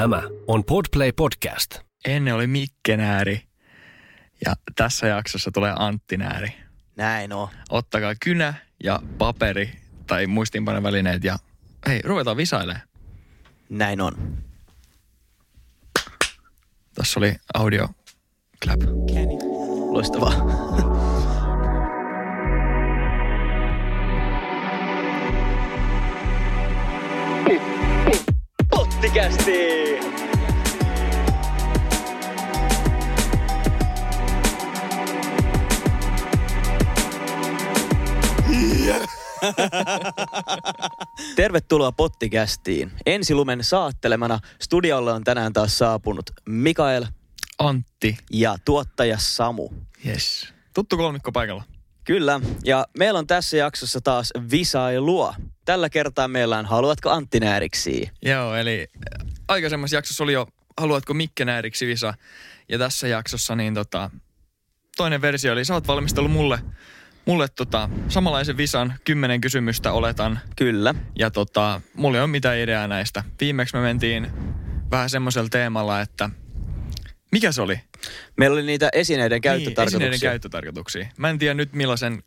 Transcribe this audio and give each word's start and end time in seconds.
Tämä 0.00 0.22
on 0.46 0.64
Podplay 0.64 1.12
Podcast. 1.12 1.78
Ennen 2.04 2.34
oli 2.34 2.46
Mikke 2.46 2.96
Nääri 2.96 3.42
ja 4.46 4.54
tässä 4.76 5.06
jaksossa 5.06 5.50
tulee 5.50 5.72
Antti 5.76 6.16
Nääri. 6.16 6.48
Näin 6.96 7.32
on. 7.32 7.48
Ottakaa 7.70 8.14
kynä 8.22 8.54
ja 8.84 9.00
paperi 9.18 9.72
tai 10.06 10.26
muistiinpanovälineet 10.26 11.24
ja 11.24 11.38
hei, 11.86 12.02
ruvetaan 12.04 12.36
visailemaan. 12.36 12.88
Näin 13.68 14.00
on. 14.00 14.38
Tässä 16.94 17.20
oli 17.20 17.34
audio 17.54 17.88
clap. 18.64 18.80
Loistavaa. 19.90 20.89
Pottikästi! 29.00 29.52
Tervetuloa 41.36 41.92
Pottikästiin. 41.92 42.92
Ensilumen 43.06 43.64
saattelemana 43.64 44.38
studiolle 44.60 45.12
on 45.12 45.24
tänään 45.24 45.52
taas 45.52 45.78
saapunut 45.78 46.30
Mikael 46.46 47.06
Antti. 47.58 48.18
ja 48.32 48.56
tuottaja 48.64 49.18
Samu. 49.18 49.68
Yes. 50.06 50.48
Tuttu 50.74 50.96
kolmikko 50.96 51.32
paikalla. 51.32 51.69
Kyllä, 52.10 52.40
ja 52.64 52.86
meillä 52.98 53.18
on 53.18 53.26
tässä 53.26 53.56
jaksossa 53.56 54.00
taas 54.00 54.32
visailua. 54.50 55.34
Tällä 55.64 55.90
kertaa 55.90 56.28
meillä 56.28 56.58
on 56.58 56.66
Haluatko 56.66 57.10
Antti 57.10 57.40
Nääriksi? 57.40 58.10
Joo, 58.22 58.54
eli 58.54 58.86
äh, 59.20 59.26
aikaisemmassa 59.48 59.96
jaksossa 59.96 60.24
oli 60.24 60.32
jo 60.32 60.46
Haluatko 60.78 61.14
Mikke 61.14 61.44
Nääriksi 61.44 61.86
visa. 61.86 62.14
Ja 62.68 62.78
tässä 62.78 63.08
jaksossa 63.08 63.56
niin 63.56 63.74
tota, 63.74 64.10
toinen 64.96 65.22
versio 65.22 65.52
oli, 65.52 65.64
sä 65.64 65.74
oot 65.74 65.88
valmistellut 65.88 66.32
mulle, 66.32 66.58
mulle 67.26 67.48
tota, 67.48 67.90
samanlaisen 68.08 68.56
visan, 68.56 68.94
kymmenen 69.04 69.40
kysymystä 69.40 69.92
oletan. 69.92 70.40
Kyllä. 70.56 70.94
Ja 71.18 71.30
tota, 71.30 71.80
mulla 71.94 72.16
ei 72.16 72.22
ole 72.22 72.30
mitään 72.30 72.58
ideaa 72.58 72.88
näistä. 72.88 73.24
Viimeksi 73.40 73.76
me 73.76 73.82
mentiin 73.82 74.30
vähän 74.90 75.10
semmoisella 75.10 75.48
teemalla, 75.48 76.00
että 76.00 76.30
mikä 77.32 77.52
se 77.52 77.62
oli? 77.62 77.80
Meillä 78.36 78.54
oli 78.54 78.62
niitä 78.62 78.88
esineiden 78.92 79.36
Niin, 79.36 79.42
käyttötarkoituksia. 79.42 79.96
esineiden 79.96 80.20
käyttötarkoituksia. 80.20 81.06
Mä 81.16 81.30
en 81.30 81.38
tiedä 81.38 81.54
nyt 81.54 81.72
millaisen, 81.72 82.22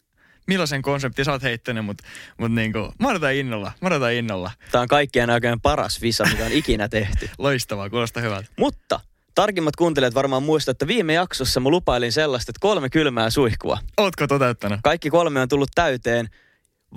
millaisen 0.47 0.81
konsepti 0.81 1.23
sä 1.23 1.31
oot 1.31 1.43
heittänyt, 1.43 1.85
mutta 1.85 2.03
mut 2.37 2.51
niinku, 2.51 2.93
mä 2.99 3.07
odotan 3.07 3.33
innolla, 3.33 3.71
mä 3.81 3.87
odotan 3.87 4.13
innolla. 4.13 4.51
Tämä 4.71 4.81
on 4.81 4.87
kaikkien 4.87 5.29
aikojen 5.29 5.61
paras 5.61 6.01
visa, 6.01 6.23
mikä 6.31 6.45
on 6.45 6.51
ikinä 6.51 6.89
tehty. 6.89 7.29
Loistavaa, 7.37 7.89
kuulostaa 7.89 8.23
hyvältä. 8.23 8.47
Mutta 8.59 8.99
tarkimmat 9.35 9.75
kuuntelijat 9.75 10.13
varmaan 10.13 10.43
muistavat, 10.43 10.75
että 10.75 10.87
viime 10.87 11.13
jaksossa 11.13 11.59
mä 11.59 11.69
lupailin 11.69 12.11
sellaista, 12.11 12.49
että 12.49 12.59
kolme 12.61 12.89
kylmää 12.89 13.29
suihkua. 13.29 13.77
Ootko 13.97 14.27
toteuttanut? 14.27 14.79
Kaikki 14.83 15.09
kolme 15.09 15.41
on 15.41 15.47
tullut 15.49 15.69
täyteen, 15.75 16.29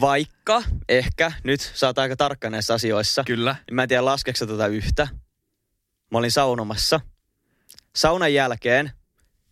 vaikka 0.01 0.63
ehkä, 0.89 1.33
nyt 1.45 1.73
sä 1.75 1.87
oot 1.87 1.99
aika 1.99 2.17
tarkka 2.17 2.51
näissä 2.51 2.75
asioissa. 2.75 3.25
Kyllä. 3.25 3.57
Mä 3.73 3.83
en 3.83 3.89
tiedä 3.89 4.05
laskeeko 4.05 4.47
tota 4.47 4.67
yhtä. 4.67 5.09
Mä 6.13 6.19
olin 6.19 6.31
saunomassa. 6.31 7.01
Saunan 7.97 8.35
jälkeen 8.35 8.91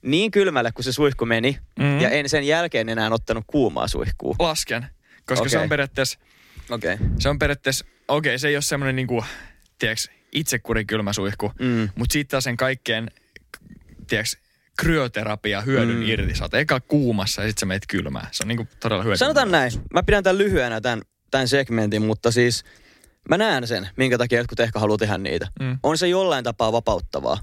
niin 0.03 0.31
kylmälle 0.31 0.73
kuin 0.73 0.85
se 0.85 0.93
suihku 0.93 1.27
meni. 1.27 1.59
Mm. 1.79 2.01
Ja 2.01 2.11
en 2.11 2.29
sen 2.29 2.45
jälkeen 2.47 2.89
enää 2.89 3.11
ottanut 3.11 3.45
kuumaa 3.47 3.89
suihkua. 3.89 4.35
Lasken, 4.39 4.87
koska 5.27 5.49
se 5.49 5.57
Okei. 5.57 5.63
on 5.65 5.69
periaatteessa, 5.69 6.19
Okei. 6.71 6.95
Okay. 6.95 7.07
se 7.19 7.29
on 7.29 7.39
periaatteessa, 7.39 7.85
okei 8.09 8.39
se 8.39 8.49
ei 8.49 8.57
ole 8.57 8.63
semmoinen 8.63 8.97
niinku, 8.97 9.25
tiedäks, 9.79 10.11
itsekuri 10.33 10.85
kylmä 10.85 11.13
suihku, 11.13 11.53
Mm. 11.61 11.89
mutta 11.97 12.13
siitä 12.13 12.41
sen 12.41 12.57
kaikkeen, 12.57 13.11
tiedäks, 14.09 14.39
kryoterapia 14.79 15.61
hyödyn 15.61 15.97
Mm. 15.97 16.09
irti. 16.09 16.35
Sä 16.35 16.45
oot 16.45 16.55
eka 16.55 16.81
kuumassa 16.81 17.43
ja 17.43 17.49
sit 17.49 17.59
sä 17.59 17.67
meet 17.67 17.83
kylmään. 17.89 18.27
Se 18.33 18.43
on 18.45 18.49
niinku 18.49 18.67
todella 18.81 19.03
hyödyllistä. 19.03 19.25
Sanotaan 19.25 19.51
näin. 19.51 19.73
Mä 19.95 20.03
pidän 20.03 20.25
tämän 20.25 20.39
lyhyenä 20.39 20.81
tämän, 20.81 21.03
tämän 21.31 21.49
segmentin, 21.49 22.03
mutta 22.03 22.31
siis 22.31 22.65
mä 23.29 23.39
näen 23.39 23.67
sen, 23.67 23.89
minkä 23.97 24.19
takia 24.19 24.39
jotkut 24.39 24.61
ehkä 24.61 24.79
haluaa 24.79 24.99
tehdä 24.99 25.19
niitä. 25.19 25.49
Mm. 25.61 25.79
On 25.83 25.99
se 25.99 26.09
jollain 26.09 26.45
tapaa 26.45 26.73
vapauttavaa. 26.73 27.39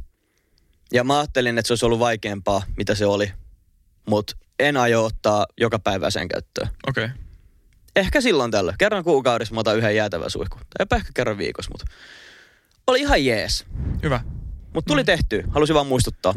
Ja 0.92 1.04
mä 1.04 1.20
ajattelin, 1.20 1.58
että 1.58 1.68
se 1.68 1.74
olisi 1.74 1.86
ollut 1.86 2.00
vaikeampaa, 2.00 2.64
mitä 2.78 2.96
se 2.96 3.06
oli. 3.06 3.32
Mutta 4.08 4.36
en 4.60 4.78
aio 4.78 5.06
ottaa 5.06 5.46
joka 5.58 5.80
päivä 5.80 6.10
sen 6.10 6.28
käyttöön. 6.28 6.70
Okei. 6.88 7.06
Okay. 7.06 7.18
Ehkä 7.96 8.22
silloin 8.22 8.52
tällöin. 8.52 8.78
Kerran 8.78 9.04
kuukaudessa 9.04 9.54
mä 9.54 9.60
otan 9.60 9.78
yhden 9.78 9.96
jäätävän 9.96 10.30
suihkun. 10.30 10.62
Tai 10.78 10.98
ehkä 11.00 11.12
kerran 11.14 11.38
viikossa, 11.38 11.72
mutta 11.72 11.86
oli 12.88 13.00
ihan 13.00 13.26
jees. 13.26 13.66
Hyvä. 14.04 14.20
Mutta 14.74 14.90
tuli 14.92 15.04
tehty. 15.04 15.44
Halusin 15.50 15.74
vaan 15.74 15.88
muistuttaa. 15.88 16.34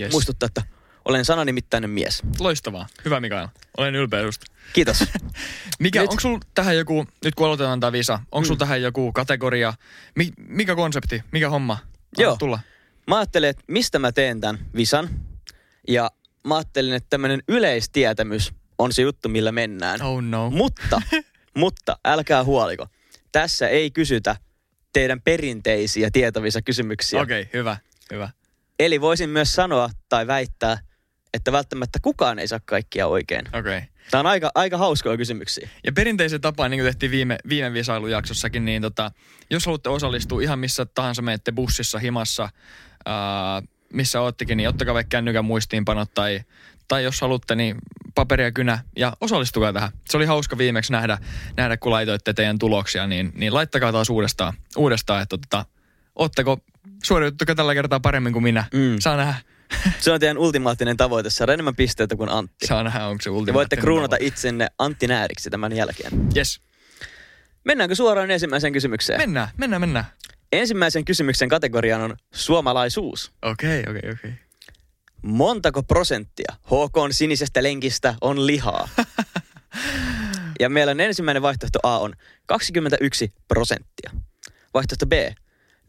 Yes. 0.00 0.12
Muistuttaa, 0.12 0.46
että 0.46 0.62
olen 1.04 1.24
sananimittäinen 1.24 1.90
mies. 1.90 2.22
Loistavaa. 2.40 2.86
Hyvä 3.04 3.20
Mikael. 3.20 3.48
Olen 3.76 3.94
ylpeä 3.94 4.20
just. 4.20 4.42
Kiitos. 4.72 5.04
Mikä, 5.78 6.00
Nyt- 6.00 6.10
onko 6.10 6.20
sulla 6.20 6.40
tähän 6.54 6.76
joku, 6.76 7.06
nyt 7.24 7.34
kun 7.34 7.46
aloitetaan 7.46 7.80
tämä 7.80 7.92
visa, 7.92 8.12
onko 8.14 8.40
Mm. 8.40 8.44
sulla 8.44 8.58
tähän 8.58 8.82
joku 8.82 9.12
kategoria, 9.12 9.74
mi, 10.16 10.28
mikä 10.36 10.74
konsepti, 10.74 11.22
mikä 11.32 11.50
homma? 11.50 11.72
Anna 11.72 11.88
Joo. 12.18 12.36
Tulla. 12.36 12.58
Mä 13.06 13.18
ajattelin, 13.18 13.50
että 13.50 13.62
mistä 13.68 13.98
mä 13.98 14.12
teen 14.12 14.40
tämän 14.40 14.58
visan. 14.76 15.10
Ja 15.88 16.10
mä 16.46 16.56
ajattelin, 16.56 16.94
että 16.94 17.06
tämmöinen 17.10 17.42
yleistietämys 17.48 18.52
on 18.78 18.92
se 18.92 19.02
juttu, 19.02 19.28
millä 19.28 19.52
mennään. 19.52 20.02
Oh 20.02 20.22
no. 20.22 20.50
Mutta, 20.50 21.02
mutta 21.56 21.96
älkää 22.04 22.44
huoliko. 22.44 22.86
Tässä 23.32 23.68
ei 23.68 23.90
kysytä 23.90 24.36
teidän 24.92 25.20
perinteisiä 25.20 26.10
tietävissä 26.12 26.62
kysymyksiä. 26.62 27.20
Okei, 27.20 27.42
okay, 27.42 27.52
hyvä, 27.52 27.76
hyvä. 28.10 28.30
Eli 28.78 29.00
voisin 29.00 29.30
myös 29.30 29.54
sanoa 29.54 29.90
tai 30.08 30.26
väittää, 30.26 30.78
että 31.34 31.52
välttämättä 31.52 31.98
kukaan 32.02 32.38
ei 32.38 32.48
saa 32.48 32.60
kaikkia 32.64 33.06
oikein. 33.06 33.48
Okei. 33.48 33.60
Okay. 33.60 33.91
Tämä 34.10 34.20
on 34.20 34.26
aika, 34.26 34.50
aika 34.54 34.78
hauskoja 34.78 35.16
kysymyksiä. 35.16 35.68
Ja 35.84 35.92
perinteisen 35.92 36.40
tapaan, 36.40 36.70
niin 36.70 36.78
kuin 36.78 36.86
tehtiin 36.86 37.10
viime, 37.10 37.38
viime 37.48 37.72
visailujaksossakin, 37.72 38.64
niin 38.64 38.82
tota, 38.82 39.10
jos 39.50 39.66
haluatte 39.66 39.88
osallistua 39.88 40.42
ihan 40.42 40.58
missä 40.58 40.86
tahansa 40.86 41.22
menette 41.22 41.52
bussissa, 41.52 41.98
himassa, 41.98 42.48
ää, 43.06 43.62
missä 43.92 44.20
oottikin, 44.20 44.56
niin 44.56 44.68
ottakaa 44.68 44.94
vaikka 44.94 45.08
kännykän 45.08 45.44
muistiinpanot 45.44 46.14
tai, 46.14 46.40
tai 46.88 47.04
jos 47.04 47.20
haluatte, 47.20 47.54
niin 47.54 47.76
paperi 48.14 48.44
ja 48.44 48.52
kynä 48.52 48.78
ja 48.96 49.12
osallistukaa 49.20 49.72
tähän. 49.72 49.90
Se 50.08 50.16
oli 50.16 50.26
hauska 50.26 50.58
viimeksi 50.58 50.92
nähdä, 50.92 51.18
nähdä 51.56 51.76
kun 51.76 51.92
laitoitte 51.92 52.32
teidän 52.32 52.58
tuloksia, 52.58 53.06
niin, 53.06 53.32
niin 53.34 53.54
laittakaa 53.54 53.92
taas 53.92 54.10
uudestaan, 54.10 54.52
uudestaan 54.76 55.22
että 55.22 55.38
tota, 55.38 55.64
ootteko, 56.14 56.58
suoriututteko 57.02 57.54
tällä 57.54 57.74
kertaa 57.74 58.00
paremmin 58.00 58.32
kuin 58.32 58.42
minä? 58.42 58.64
Mm. 58.74 58.96
Saa 58.98 59.16
nähdä, 59.16 59.34
Se 59.98 60.12
on 60.12 60.20
teidän 60.20 60.38
ultimaattinen 60.38 60.96
tavoite, 60.96 61.30
saada 61.30 61.52
enemmän 61.52 61.76
pisteitä 61.76 62.16
kuin 62.16 62.28
Antti. 62.30 62.66
saa 62.66 62.82
nähdä, 62.82 63.06
onko 63.06 63.22
se 63.22 63.28
Ja 63.28 63.32
ultimaattinen 63.32 63.54
voitte 63.54 63.76
kruunata 63.76 64.16
tavoite. 64.16 64.26
itsenne 64.26 64.68
Antti 64.78 65.06
Nääriksi 65.06 65.50
tämän 65.50 65.76
jälkeen. 65.76 66.12
Yes. 66.36 66.60
Mennäänkö 67.64 67.94
suoraan 67.94 68.30
ensimmäiseen 68.30 68.72
kysymykseen? 68.72 69.20
Mennään, 69.20 69.48
mennään, 69.56 69.80
mennään. 69.80 70.04
Ensimmäisen 70.52 71.04
kysymyksen 71.04 71.48
kategorian 71.48 72.00
on 72.00 72.16
suomalaisuus. 72.34 73.32
Okei, 73.42 73.80
okei, 73.80 74.10
okei. 74.12 74.32
Montako 75.22 75.82
prosenttia 75.82 76.52
HK 76.64 76.96
sinisestä 77.10 77.62
lenkistä 77.62 78.14
on 78.20 78.46
lihaa? 78.46 78.88
ja 80.60 80.68
meillä 80.68 80.90
on 80.90 81.00
ensimmäinen 81.00 81.42
vaihtoehto 81.42 81.78
A 81.82 81.98
on 81.98 82.12
21 82.46 83.32
prosenttia. 83.48 84.10
Vaihtoehto 84.74 85.06
B 85.06 85.12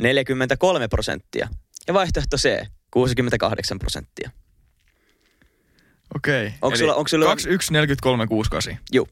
43 0.02 0.88
prosenttia. 0.88 1.50
Ja 1.88 1.94
vaihtoehto 1.94 2.38
C 2.38 2.66
68 2.94 3.80
prosenttia. 3.80 4.32
Okei. 6.16 6.54
Onko 6.62 6.78
sulla- 6.78 6.96
onko 6.96 7.08
sulla- 7.08 7.26
21, 7.26 7.74
43, 7.74 8.28
68. 8.28 8.80
Juu. 8.92 9.10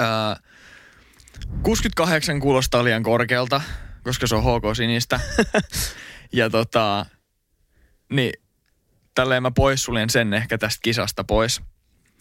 Öö, 0.00 0.06
68 1.62 2.40
kuulostaa 2.40 2.84
liian 2.84 3.02
korkealta, 3.02 3.60
koska 4.02 4.26
se 4.26 4.34
on 4.34 4.42
HK 4.42 4.76
Sinistä. 4.76 5.20
ja 6.32 6.50
tota, 6.50 7.06
niin 8.12 8.32
tälleen 9.14 9.42
mä 9.42 9.50
poissuljen 9.50 10.10
sen 10.10 10.34
ehkä 10.34 10.58
tästä 10.58 10.78
kisasta 10.82 11.24
pois. 11.24 11.60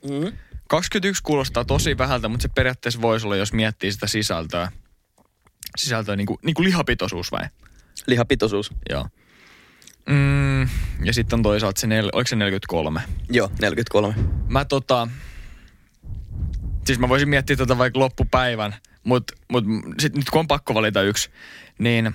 Mm-hmm. 0.09 0.37
21 0.69 1.23
kuulostaa 1.23 1.65
tosi 1.65 1.97
vähältä, 1.97 2.27
mutta 2.27 2.41
se 2.41 2.49
periaatteessa 2.55 3.01
voisi 3.01 3.25
olla, 3.25 3.35
jos 3.35 3.53
miettii 3.53 3.91
sitä 3.91 4.07
sisältöä. 4.07 4.71
Sisältöä 5.77 6.15
niin 6.15 6.27
kuin, 6.27 6.37
niin 6.45 6.53
kuin 6.53 6.65
lihapitoisuus 6.65 7.31
vai? 7.31 7.45
Lihapitoisuus. 8.07 8.71
Joo. 8.89 9.07
Mm, 10.09 10.61
ja 11.03 11.13
sitten 11.13 11.37
on 11.37 11.43
toisaalta 11.43 11.81
se, 11.81 11.87
nel, 11.87 12.09
oliko 12.13 12.27
se 12.27 12.35
43? 12.35 13.01
Joo, 13.29 13.51
43. 13.61 14.15
Mä 14.47 14.65
tota... 14.65 15.07
Siis 16.85 16.99
mä 16.99 17.09
voisin 17.09 17.29
miettiä 17.29 17.55
tätä 17.55 17.77
vaikka 17.77 17.99
loppupäivän, 17.99 18.75
mutta 19.03 19.33
mut, 19.47 19.63
sit 19.99 20.15
nyt 20.15 20.29
kun 20.29 20.39
on 20.39 20.47
pakko 20.47 20.73
valita 20.73 21.01
yksi, 21.01 21.29
niin... 21.79 22.13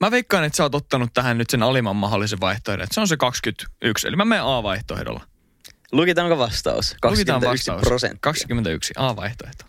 Mä 0.00 0.10
veikkaan, 0.10 0.44
että 0.44 0.56
sä 0.56 0.62
oot 0.62 0.74
ottanut 0.74 1.10
tähän 1.14 1.38
nyt 1.38 1.50
sen 1.50 1.62
alimman 1.62 1.96
mahdollisen 1.96 2.40
vaihtoehdon. 2.40 2.84
että 2.84 2.94
Se 2.94 3.00
on 3.00 3.08
se 3.08 3.16
21, 3.16 4.08
eli 4.08 4.16
mä 4.16 4.24
menen 4.24 4.44
A-vaihtoehdolla. 4.44 5.24
Lukitaanko 5.92 6.38
vastaus? 6.38 6.96
Lukitaan 7.04 7.40
21 7.40 7.70
vastaus. 7.70 7.88
prosenttia. 7.88 8.18
21, 8.20 8.92
A-vaihtoehto. 8.96 9.64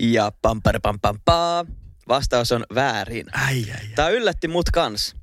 Ja 0.00 0.32
pam 0.42 0.62
pam 0.62 0.74
pam 0.82 1.00
pam 1.00 1.18
pam. 1.24 1.83
Vastaus 2.08 2.52
on 2.52 2.64
väärin. 2.74 3.26
Äi, 3.32 3.42
äi, 3.42 3.70
äi. 3.70 3.88
Tämä 3.94 4.08
yllätti 4.08 4.48
mut 4.48 4.70
kans. 4.70 5.16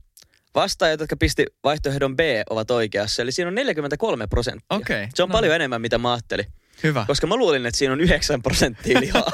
Vastaajat, 0.56 1.00
jotka 1.00 1.16
pisti 1.18 1.46
vaihtoehdon 1.64 2.16
B, 2.16 2.20
ovat 2.50 2.72
oikeassa. 2.72 3.22
Eli 3.22 3.32
siinä 3.32 3.48
on 3.48 3.56
43 3.56 4.28
prosenttia. 4.28 4.78
Okei, 4.78 5.08
Se 5.16 5.24
on 5.24 5.30
no 5.30 5.34
paljon 5.34 5.56
enemmän, 5.56 5.82
mitä 5.82 5.98
mä 5.98 6.12
ajattelin. 6.12 6.46
Hyvä. 6.84 7.06
Koska 7.08 7.28
mä 7.28 7.36
luulin, 7.36 7.66
että 7.66 7.78
siinä 7.78 7.94
on 7.94 8.02
9 8.02 8.42
prosenttia 8.42 9.00
lihaa. 9.00 9.32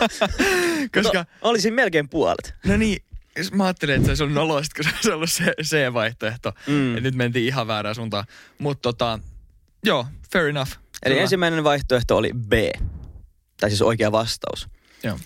Koska, 0.96 1.20
Mutta 1.20 1.26
olisin 1.42 1.74
melkein 1.74 2.10
puolet. 2.10 2.54
no 2.66 2.78
niin, 2.78 3.04
mä 3.52 3.64
ajattelin, 3.64 3.96
että 3.96 4.16
se 4.16 4.24
ollut 4.24 4.36
noloista, 4.36 4.76
kun 4.76 4.84
se 4.84 4.90
olisi 4.96 5.12
ollut 5.12 5.32
se, 5.32 5.54
se 5.62 5.94
vaihtoehto. 5.94 6.54
Mm. 6.68 6.98
Et 6.98 7.04
nyt 7.04 7.16
mentiin 7.16 7.46
ihan 7.46 7.68
väärään 7.68 7.96
suuntaan. 7.96 8.26
Mutta 8.58 8.82
tota, 8.82 9.20
joo, 9.84 10.06
fair 10.34 10.46
enough. 10.48 10.72
Eli 11.04 11.14
Kyllä. 11.14 11.22
ensimmäinen 11.22 11.64
vaihtoehto 11.64 12.18
oli 12.18 12.32
B. 12.48 12.54
Tai 13.60 13.70
siis 13.70 13.82
oikea 13.82 14.12
vastaus. 14.12 14.68
Joo. 15.04 15.20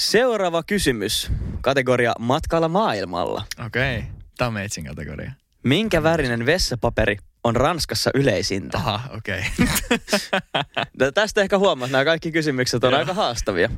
Seuraava 0.00 0.62
kysymys. 0.62 1.30
Kategoria 1.60 2.12
matkalla 2.18 2.68
maailmalla. 2.68 3.44
Okei, 3.66 3.98
okay. 3.98 4.10
tämä 4.36 4.46
on 4.46 4.54
meitsin 4.54 4.84
kategoria. 4.84 5.32
Minkä 5.62 6.02
värinen 6.02 6.46
vessapaperi 6.46 7.16
on 7.44 7.56
Ranskassa 7.56 8.10
yleisintä? 8.14 8.78
Aha, 8.78 9.00
okei. 9.16 9.44
Okay. 9.62 9.98
No, 10.98 11.12
tästä 11.12 11.40
ehkä 11.40 11.58
huomaat, 11.58 11.88
että 11.88 11.92
nämä 11.92 12.04
kaikki 12.04 12.32
kysymykset 12.32 12.84
on 12.84 12.90
Joo. 12.92 12.98
aika 12.98 13.14
haastavia. 13.14 13.70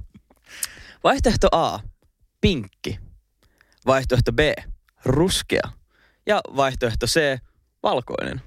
Vaihtoehto 1.04 1.48
A, 1.52 1.78
pinkki. 2.40 2.98
Vaihtoehto 3.86 4.32
B, 4.32 4.38
ruskea. 5.04 5.68
Ja 6.26 6.40
vaihtoehto 6.56 7.06
C, 7.06 7.38
valkoinen. 7.82 8.42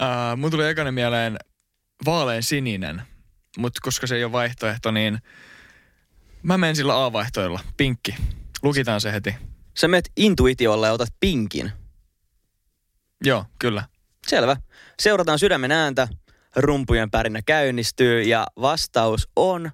uh, 0.00 0.36
mun 0.36 0.50
tuli 0.50 0.68
ekana 0.68 0.92
mieleen 0.92 1.36
vaalean 2.06 2.42
sininen, 2.42 3.02
mutta 3.58 3.80
koska 3.82 4.06
se 4.06 4.16
ei 4.16 4.24
ole 4.24 4.32
vaihtoehto, 4.32 4.90
niin 4.90 5.18
mä 6.46 6.58
menen 6.58 6.76
sillä 6.76 7.04
A-vaihtoehdolla. 7.04 7.60
Pinkki. 7.76 8.14
Lukitaan 8.62 9.00
se 9.00 9.12
heti. 9.12 9.34
Sä 9.78 9.88
menet 9.88 10.12
intuitiolla 10.16 10.86
ja 10.86 10.92
otat 10.92 11.14
pinkin. 11.20 11.72
Joo, 13.24 13.44
kyllä. 13.58 13.84
Selvä. 14.26 14.56
Seurataan 14.98 15.38
sydämen 15.38 15.72
ääntä. 15.72 16.08
Rumpujen 16.56 17.10
pärinä 17.10 17.42
käynnistyy 17.46 18.22
ja 18.22 18.46
vastaus 18.60 19.28
on 19.36 19.70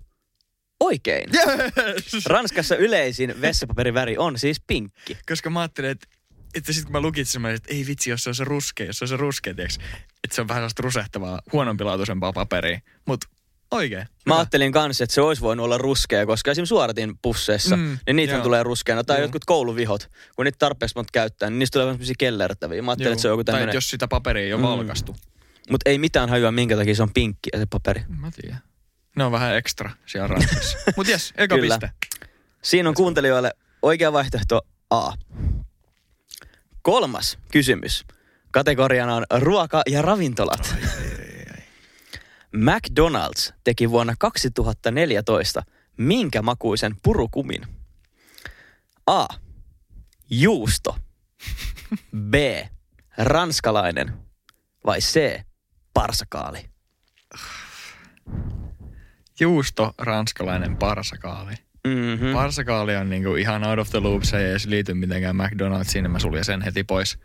oikein. 0.81 1.31
Yes! 1.35 2.27
Ranskassa 2.27 2.77
yleisin 2.77 3.41
vessapaperiväri 3.41 4.19
on 4.19 4.39
siis 4.39 4.61
pinkki. 4.67 5.19
Koska 5.29 5.51
mä 5.51 5.61
ajattelin, 5.61 5.91
että, 5.91 6.07
että 6.55 6.73
sitten 6.73 6.87
kun 6.87 6.93
mä 6.93 7.07
lukitsin, 7.07 7.41
mä 7.41 7.49
olin, 7.49 7.57
että 7.57 7.75
ei 7.75 7.87
vitsi, 7.87 8.11
jos 8.11 8.25
se 8.25 8.31
on 8.31 8.35
se 8.35 8.45
ruskea, 8.45 8.87
jos 8.87 8.99
se 8.99 9.05
on 9.05 9.09
se 9.09 9.17
ruskea, 9.17 9.55
tiiäks, 9.55 9.79
että 10.25 10.35
se 10.35 10.41
on 10.41 10.49
vähän 10.49 10.61
sellaista 10.61 10.83
rusehtavaa, 10.83 11.41
huonompilaatuisempaa 11.53 12.33
paperia. 12.33 12.81
Mutta 13.07 13.29
oikein. 13.73 14.07
Mä 14.27 14.37
ajattelin 14.39 14.73
kanssa, 14.73 15.05
että 15.05 15.15
se 15.15 15.21
olisi 15.21 15.43
voinut 15.43 15.65
olla 15.65 15.79
ruskea, 15.79 16.27
koska 16.27 16.51
esimerkiksi 16.51 16.69
suoratin 16.69 17.19
pusseissa, 17.23 17.77
Mm, 17.77 17.99
niin 18.07 18.17
niitä 18.17 18.39
tulee 18.41 18.63
ruskeana. 18.63 19.05
Tai 19.05 19.17
Joo. 19.17 19.23
jotkut 19.25 19.45
kouluvihot, 19.45 20.09
kun 20.37 20.45
niitä 20.45 20.59
tarpeeksi 20.59 20.93
monta 20.97 21.11
käyttää, 21.13 21.51
niin 21.51 21.59
niistä 21.59 21.73
tulee 21.73 21.87
vähän 21.87 21.95
semmoisia 21.97 22.15
kellertäviä. 22.19 22.83
Mä 22.83 22.91
ajattelin, 22.91 23.07
Joo. 23.09 23.13
että 23.13 23.23
se 23.23 23.29
on 23.29 23.33
joku 23.33 23.45
Tai 23.45 23.53
tämmöinen, 23.53 23.75
jos 23.75 23.91
sitä 23.91 24.09
paperia 24.09 24.45
ei 24.45 24.53
ole 24.53 24.61
Mm. 24.63 24.69
valkastu. 24.69 25.17
mutta 25.71 25.91
ei 25.91 25.99
mitään 25.99 26.29
hajua, 26.29 26.53
minkä 26.53 26.77
takia 26.77 26.95
se 26.95 27.03
on 27.03 27.13
pinkki 27.15 27.51
se 27.57 27.67
paperi. 27.71 28.03
Mä 28.09 28.31
tiedän. 28.31 28.59
Ne 29.17 29.25
on 29.25 29.33
vähän 29.33 29.57
ekstra 29.57 29.91
siellä 30.07 30.29
Ranskassa. 30.29 30.79
Mut 30.97 31.09
jes, 31.09 31.33
eka 31.37 31.57
Kyllä. 31.57 31.79
piste. 31.79 31.91
Siinä 32.63 32.89
on 32.89 32.95
kuuntelijoille 32.95 33.53
oikea 33.83 34.13
vaihtoehto 34.13 34.61
A. 34.91 35.13
Kolmas 36.83 37.39
kysymys. 37.53 38.05
Kategoriana 38.51 39.15
on 39.17 39.25
ruoka 39.31 39.83
ja 39.87 40.03
ravintolat. 40.03 40.75
McDonald's 42.57 43.55
teki 43.65 43.91
vuonna 43.91 44.15
2014 44.19 45.63
minkä 45.97 46.43
makuisen 46.43 46.97
purukumin? 47.03 47.67
A. 49.07 49.27
Juusto. 50.31 50.97
B. 52.17 52.35
Ranskalainen. 53.19 54.13
Vai 54.87 54.99
C. 55.01 55.41
Parsakaali. 55.95 56.65
Juusto, 59.41 59.95
ranskalainen 59.99 60.77
parsakaali. 60.77 61.55
Mm-hmm. 61.87 62.33
Parsakaali 62.33 62.97
on 62.97 63.11
niinku 63.11 63.35
ihan 63.35 63.65
out 63.65 63.79
of 63.79 63.91
the 63.91 64.01
loop, 64.01 64.23
se 64.23 64.39
ei 64.39 64.51
edes 64.51 64.67
liity 64.67 64.95
mitenkään 64.95 65.37
McDonald'siin, 65.37 66.09
mä 66.09 66.19
suljen 66.19 66.45
sen 66.45 66.63
heti 66.63 66.85
pois. 66.85 67.19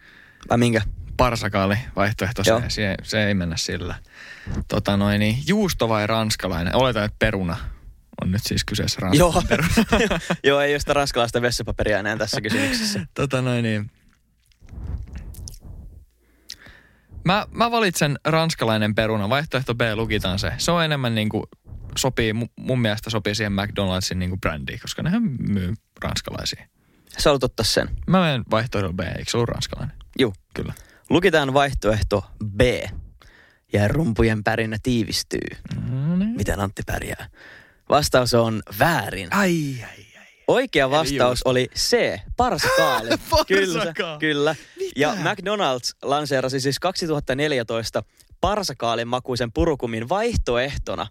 Vai 0.50 0.58
minkä? 0.58 0.82
Parsakaali 1.18 1.78
vaihtoehto, 1.96 2.42
Joo. 2.46 2.60
se, 2.62 2.70
se, 2.70 2.96
se, 3.04 3.28
ei 3.28 3.34
mennä 3.34 3.58
sillä. 3.58 3.96
Tota 4.68 4.98
noin, 4.98 5.20
niin, 5.20 5.38
juusto 5.48 5.90
vai 5.90 6.08
ranskalainen? 6.08 6.76
Oletan, 6.76 7.06
että 7.06 7.16
peruna 7.20 7.58
on 8.22 8.32
nyt 8.32 8.44
siis 8.44 8.64
kyseessä 8.64 9.00
Joo. 9.14 9.32
ranskalainen. 9.32 10.22
Joo, 10.44 10.62
ei 10.62 10.74
ole 10.74 10.80
sitä 10.80 10.94
ranskalaista 10.94 11.42
vessapaperia 11.42 12.00
enää 12.00 12.18
tässä 12.18 12.42
kysymyksessä. 12.42 13.06
tota 13.14 13.42
noin, 13.42 13.64
niin. 13.64 13.92
Mä, 17.26 17.48
mä 17.52 17.72
valitsen 17.72 18.20
ranskalainen 18.26 18.96
peruna. 18.96 19.30
Vaihtoehto 19.30 19.76
B, 19.76 19.82
lukitaan 19.96 20.40
se. 20.40 20.52
Se 20.58 20.72
on 20.72 20.84
enemmän 20.84 21.16
niinku, 21.16 21.44
sopii, 21.98 22.32
mu- 22.32 22.54
mun 22.60 22.80
mielestä 22.80 23.10
sopii 23.10 23.36
siihen 23.36 23.54
McDonald'sin 23.54 24.16
niinku 24.16 24.38
brändiin, 24.38 24.80
koska 24.80 25.04
nehän 25.04 25.24
myy 25.40 25.74
ranskalaisia. 26.04 26.68
Sä 27.18 27.30
haluat 27.30 27.44
ottaa 27.44 27.64
sen. 27.64 27.90
Mä 28.08 28.22
menen 28.22 28.44
vaihtoehdolla 28.52 28.94
B, 28.94 29.00
eikö 29.00 29.32
se 29.32 29.38
ollut 29.38 29.50
ranskalainen? 29.50 29.98
Juu. 30.20 30.34
Kyllä. 30.54 30.74
Lukitaan 31.10 31.54
vaihtoehto 31.54 32.26
B. 32.58 32.62
Ja 33.74 33.88
rumpujen 33.88 34.44
pärinä 34.44 34.78
tiivistyy. 34.84 35.48
Miten 36.36 36.60
Antti 36.60 36.82
pärjää? 36.86 37.28
Vastaus 37.90 38.34
on 38.34 38.62
väärin. 38.80 39.34
Ai, 39.34 39.76
ai, 39.84 40.06
ai. 40.18 40.28
Oikea 40.48 40.90
vastaus 40.90 41.44
oli 41.46 41.68
C. 41.76 42.20
Parsakaali. 42.38 43.10
kyllä, 43.48 43.94
kyllä. 44.20 44.56
Ja 44.96 45.14
McDonald's 45.14 45.98
lanseerasi 46.02 46.60
siis 46.60 46.80
2014 46.80 48.04
parsakaalin 48.42 49.08
makuisen 49.08 49.52
purukumin 49.52 50.10
vaihtoehtona 50.10 51.08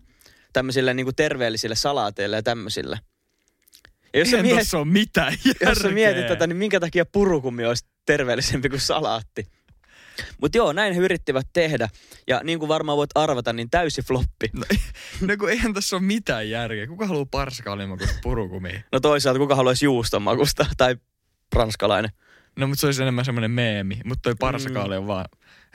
tämmöisille 0.52 0.94
niinku 0.94 1.12
terveellisille 1.12 1.74
salaateille 1.74 2.36
ja 2.36 2.42
tämmöisille. 2.42 2.98
Ja 4.14 4.20
jos 4.20 4.32
Eihän 4.32 4.80
on 4.80 4.88
mitään 4.88 5.32
järkeä. 5.44 5.68
jos 5.70 5.78
sä 5.78 5.88
mietit 5.88 6.26
tätä, 6.26 6.46
niin 6.46 6.56
minkä 6.56 6.80
takia 6.80 7.06
purukumi 7.06 7.64
olisi 7.64 7.84
terveellisempi 8.06 8.68
kuin 8.68 8.80
salaatti? 8.80 9.46
Mutta 10.40 10.58
joo, 10.58 10.72
näin 10.72 10.94
he 10.94 11.00
yrittivät 11.00 11.46
tehdä. 11.52 11.88
Ja 12.26 12.40
niin 12.44 12.58
kuin 12.58 12.68
varmaan 12.68 12.98
voit 12.98 13.10
arvata, 13.14 13.52
niin 13.52 13.70
täysi 13.70 14.02
floppi. 14.02 14.50
No, 14.52 14.64
no 15.20 15.36
kun 15.36 15.50
eihän 15.50 15.74
tässä 15.74 15.96
ole 15.96 16.02
mitään 16.02 16.50
järkeä. 16.50 16.86
Kuka 16.86 17.06
haluaa 17.06 17.26
parsakaalimakuista 17.30 18.18
purukumia? 18.22 18.80
No 18.92 19.00
toisaalta 19.00 19.38
kuka 19.38 19.54
haluaisi 19.54 19.84
juuston 19.84 20.22
makusta 20.22 20.66
tai 20.76 20.96
ranskalainen. 21.54 22.10
No 22.56 22.66
mutta 22.66 22.80
se 22.80 22.86
olisi 22.86 23.02
enemmän 23.02 23.24
semmoinen 23.24 23.50
meemi. 23.50 24.00
Mutta 24.04 24.22
toi 24.22 24.34
parsakaali 24.40 24.96
on 24.96 25.06
vaan... 25.06 25.24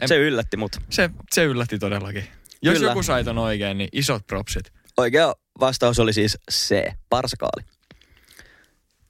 En, 0.02 0.08
Se 0.08 0.18
yllätti 0.18 0.58
mut. 0.58 0.72
se, 0.90 1.10
se 1.32 1.44
yllätti 1.44 1.80
todellakin. 1.80 2.28
Jos 2.62 2.74
Kyllä. 2.78 2.92
joku 2.92 3.04
sai 3.04 3.24
ton 3.24 3.38
oikein, 3.38 3.78
niin 3.78 3.90
isot 3.92 4.28
propsit. 4.28 4.74
Oikea 4.98 5.36
vastaus 5.60 6.00
oli 6.00 6.14
siis 6.14 6.38
C, 6.52 6.76
parsakaali. 7.10 7.66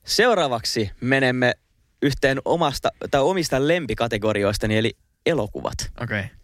Seuraavaksi 0.05 0.91
menemme 1.01 1.53
yhteen 2.01 2.38
omasta, 2.45 2.89
tai 3.11 3.21
omista 3.21 3.67
lempikategorioistani, 3.67 4.77
eli 4.77 4.97
elokuvat. 5.25 5.91
Okei. 6.01 6.19
Okay. 6.19 6.37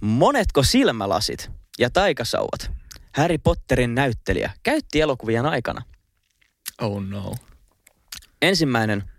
Monetko 0.00 0.62
silmälasit 0.62 1.50
ja 1.78 1.90
taikasauvat 1.90 2.70
Harry 3.12 3.38
Potterin 3.38 3.94
näyttelijä 3.94 4.52
käytti 4.62 5.00
elokuvien 5.00 5.46
aikana? 5.46 5.82
Oh 6.80 7.02
no. 7.02 7.34
Ensimmäinen 8.42 9.10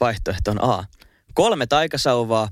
vaihtoehto 0.00 0.50
on 0.50 0.64
A. 0.64 0.84
Kolme 1.34 1.66
taikasauvaa 1.66 2.48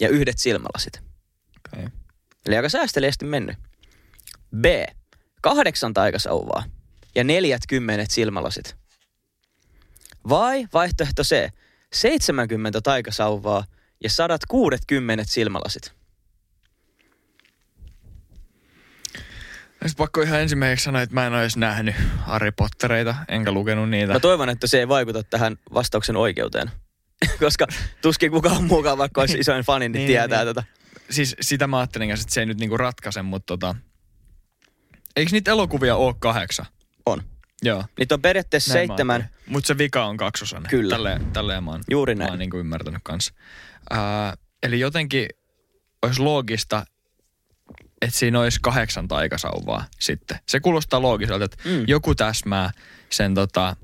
ja 0.00 0.08
yhdet 0.08 0.38
silmälasit. 0.38 0.96
Okei. 0.96 1.86
Okay. 1.86 1.98
Eli 2.46 2.56
aika 2.56 2.68
säästeliästi 2.68 3.24
mennyt. 3.24 3.56
B. 4.60 4.64
Kahdeksan 5.42 5.94
taikasauvaa 5.94 6.64
ja 7.14 7.24
neljät 7.24 7.62
kymmenet 7.68 8.10
silmälasit. 8.10 8.76
Vai 10.28 10.66
vaihtoehto 10.72 11.22
C. 11.22 11.50
70 11.92 12.80
taikasauvaa 12.80 13.64
ja 14.02 14.10
sadat 14.10 14.40
kuudet 14.48 14.80
kymmenet 14.86 15.28
silmälasit. 15.28 15.92
Olisi 19.82 19.96
pakko 19.96 20.22
ihan 20.22 20.40
ensimmäiseksi 20.40 20.84
sanoa, 20.84 21.02
että 21.02 21.14
mä 21.14 21.26
en 21.26 21.32
ole 21.32 21.40
edes 21.40 21.56
nähnyt 21.56 21.94
Harry 22.18 22.52
Pottereita, 22.52 23.14
enkä 23.28 23.52
lukenut 23.52 23.90
niitä. 23.90 24.12
Mä 24.12 24.20
toivon, 24.20 24.48
että 24.48 24.66
se 24.66 24.78
ei 24.78 24.88
vaikuta 24.88 25.22
tähän 25.22 25.56
vastauksen 25.74 26.16
oikeuteen. 26.16 26.70
Koska 27.40 27.66
tuskin 28.02 28.30
kukaan 28.30 28.64
muukaan, 28.64 28.98
vaikka 28.98 29.20
olisi 29.20 29.38
isoin 29.38 29.64
fani, 29.64 29.88
niin, 29.88 29.92
Niin, 29.92 30.06
tietää 30.06 30.44
niin. 30.44 30.54
tätä. 30.54 30.68
Siis 31.10 31.36
sitä 31.40 31.66
mä 31.66 31.78
ajattelin 31.78 32.10
että 32.10 32.24
se 32.28 32.40
ei 32.40 32.46
nyt 32.46 32.60
niinku 32.60 32.76
ratkaise, 32.76 33.22
mutta 33.22 33.46
tota... 33.46 33.74
Eikö 35.16 35.32
niitä 35.32 35.50
elokuvia 35.50 35.96
ole 35.96 36.14
kahdeksan? 36.18 36.66
On. 37.06 37.22
Joo. 37.62 37.84
Niitä 37.98 38.14
on 38.14 38.22
periaatteessa 38.22 38.72
seitsemän. 38.72 39.28
Mutta 39.46 39.66
se 39.66 39.78
vika 39.78 40.06
on 40.06 40.16
kaksosainen. 40.16 40.70
Kyllä. 40.70 40.94
Tälleen, 40.94 41.32
tälleen 41.32 41.64
mä 41.64 41.70
oon, 41.70 41.82
Juuri 41.90 42.14
mä 42.14 42.18
näin. 42.18 42.30
oon 42.30 42.38
niinku 42.38 42.56
ymmärtänyt 42.56 43.00
kanssa. 43.02 43.34
Ää, 43.90 44.34
eli 44.62 44.80
jotenkin 44.80 45.28
olisi 46.02 46.20
loogista, 46.20 46.86
että 48.02 48.18
siinä 48.18 48.40
olisi 48.40 48.58
kahdeksan 48.62 49.08
taikasauvaa 49.08 49.84
sitten. 50.00 50.38
Se 50.48 50.60
kuulostaa 50.60 51.02
loogiselta, 51.02 51.44
että 51.44 51.56
Mm. 51.64 51.84
joku 51.86 52.14
täsmää 52.14 52.70
sen 53.10 53.34
tota, 53.34 53.76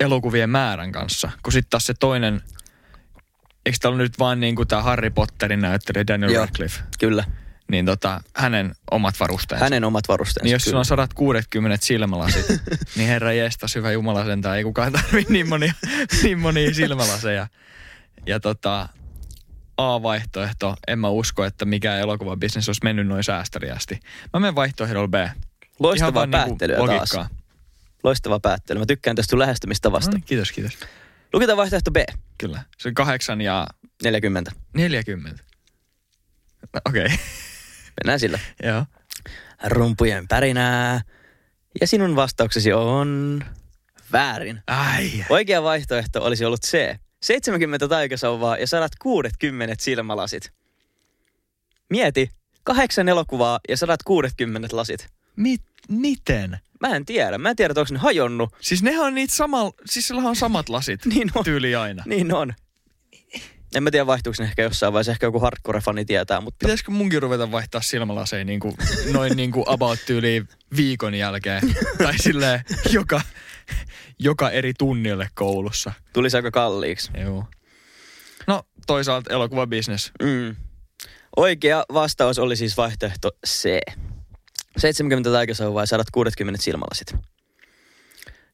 elokuvien 0.00 0.50
määrän 0.50 0.92
kanssa, 0.92 1.30
kun 1.42 1.52
sitten 1.52 1.70
taas 1.70 1.86
se 1.86 1.94
toinen, 2.00 2.40
eikö 3.66 3.78
täällä 3.80 3.98
nyt 3.98 4.18
vaan 4.18 4.40
niin 4.40 4.56
kuin 4.56 4.68
tämä 4.68 4.82
Harry 4.82 5.10
Potterin 5.10 5.60
näyttelijä 5.60 6.06
Daniel 6.06 6.30
Joo. 6.32 6.44
Radcliffe, 6.44 6.80
Kyllä. 6.98 7.24
niin 7.70 7.86
tota, 7.86 8.20
hänen 8.36 8.74
omat 8.90 9.20
varusteensa. 9.20 9.64
Hänen 9.64 9.84
omat 9.84 10.08
varusteensa. 10.08 10.44
Niin 10.44 10.52
jos 10.52 10.62
kyllä. 10.64 10.70
sulla 10.72 10.78
on 10.80 10.84
160 10.84 11.86
silmälasit, 11.86 12.46
niin 12.96 13.08
herra 13.08 13.32
jestas, 13.32 13.74
hyvä 13.74 13.92
jumala 13.92 14.24
sentään, 14.24 14.56
ei 14.56 14.64
kukaan 14.64 14.92
tarvitse 14.92 15.32
niin 15.32 15.48
monia, 15.48 15.72
niin 16.22 16.38
monia 16.38 16.74
silmälaseja. 16.74 17.46
Ja 18.26 18.40
tota, 18.40 18.88
A-vaihtoehto, 19.76 20.74
en 20.86 20.98
mä 20.98 21.08
usko, 21.08 21.44
että 21.44 21.64
mikään 21.64 22.00
elokuvabisnes 22.00 22.68
olisi 22.68 22.80
mennyt 22.84 23.06
noin 23.06 23.24
säästäriästi. 23.24 24.00
Mä 24.32 24.40
menen 24.40 24.54
vaihtoehdolla 24.54 25.08
B. 25.08 25.14
Loistavaa 25.78 26.26
niinku 26.26 26.36
päättelyä 26.46 26.76
taas. 26.76 26.88
logiikkaa. 26.88 27.28
Loistava 28.04 28.40
päättely. 28.40 28.78
Mä 28.78 28.86
tykkään 28.86 29.16
tästä 29.16 29.30
sun 29.30 29.38
lähestymistavasta. 29.38 30.10
No, 30.10 30.14
niin, 30.14 30.24
kiitos, 30.24 30.52
kiitos. 30.52 30.78
Lukitaan 31.32 31.56
vaihtoehto 31.56 31.90
B. 31.90 31.96
Kyllä. 32.38 32.62
Se 32.78 32.88
on 32.88 32.94
kahdeksan 32.94 33.40
ja 33.40 33.66
40. 34.02 34.52
40. 34.74 35.42
No, 36.74 36.80
Okei, 36.88 37.04
okay. 37.04 37.16
Mennään 38.00 38.20
sillä. 38.20 38.38
joo. 38.62 38.84
Rumpujen 39.64 40.28
pärinää. 40.28 41.00
Ja 41.80 41.86
sinun 41.86 42.16
vastauksesi 42.16 42.72
on 42.72 43.44
väärin. 44.12 44.62
Ai. 44.66 45.24
Oikea 45.28 45.62
vaihtoehto 45.62 46.24
olisi 46.24 46.44
ollut 46.44 46.62
C. 46.62 46.96
70 47.24 47.88
taikasauvaa 47.88 48.56
ja 48.56 48.66
160 48.66 49.74
silmälasit. 49.78 50.52
Mieti, 51.90 52.30
kahdeksan 52.64 53.08
elokuvaa 53.08 53.60
ja 53.68 53.76
160 53.76 54.76
lasit. 54.76 55.08
Mit, 55.36 55.62
miten? 55.88 56.58
Mä 56.80 56.96
en 56.96 57.04
tiedä. 57.04 57.38
Mä 57.38 57.50
en 57.50 57.56
tiedä, 57.56 57.74
onko 57.76 57.92
ne 57.94 57.98
hajonnut. 57.98 58.56
Siis 58.60 58.82
nehän 58.82 59.06
on 59.06 59.14
niitä 59.14 59.34
samal, 59.34 59.72
siis 59.86 60.08
sillä 60.08 60.22
on 60.22 60.36
samat 60.36 60.68
lasit 60.68 61.06
Niin 61.14 61.30
on. 61.34 61.44
tyyli 61.44 61.74
aina. 61.74 62.02
Niin 62.06 62.34
on. 62.34 62.54
En 63.74 63.82
mä 63.82 63.90
tiedä, 63.90 64.06
vaihtuuko 64.06 64.36
ne 64.38 64.44
ehkä 64.44 64.62
jossain 64.62 64.92
vaiheessa. 64.92 65.12
Ehkä 65.12 65.26
joku 65.26 65.38
hardcore-fani 65.38 66.04
tietää, 66.04 66.40
mutta... 66.40 66.58
Pitäisikö 66.66 66.90
munkin 66.90 67.22
ruveta 67.22 67.50
vaihtaa 67.52 67.80
silmälaseja 67.80 68.44
niin 68.44 68.60
kuin, 68.60 68.76
noin 69.12 69.36
niin 69.36 69.52
kuin 69.52 69.64
about 69.66 69.98
tyyliin 70.06 70.48
viikon 70.76 71.14
jälkeen? 71.14 71.62
tai 72.04 72.18
silleen 72.18 72.60
joka, 72.90 73.20
joka 74.18 74.50
eri 74.50 74.72
tunnille 74.78 75.28
koulussa. 75.34 75.92
Tulisi 76.12 76.36
aika 76.36 76.50
kalliiksi. 76.50 77.10
Joo. 77.20 77.44
No 78.46 78.62
toisaalta 78.86 79.34
elokuvabisnes. 79.34 80.12
Mm. 80.22 80.56
Oikea 81.36 81.84
vastaus 81.92 82.38
oli 82.38 82.56
siis 82.56 82.76
vaihtoehto 82.76 83.30
C. 83.46 83.80
70 84.76 85.30
taikasauvaa 85.30 85.82
ja 85.82 85.86
160 85.86 86.62
silmälasit. 86.62 87.14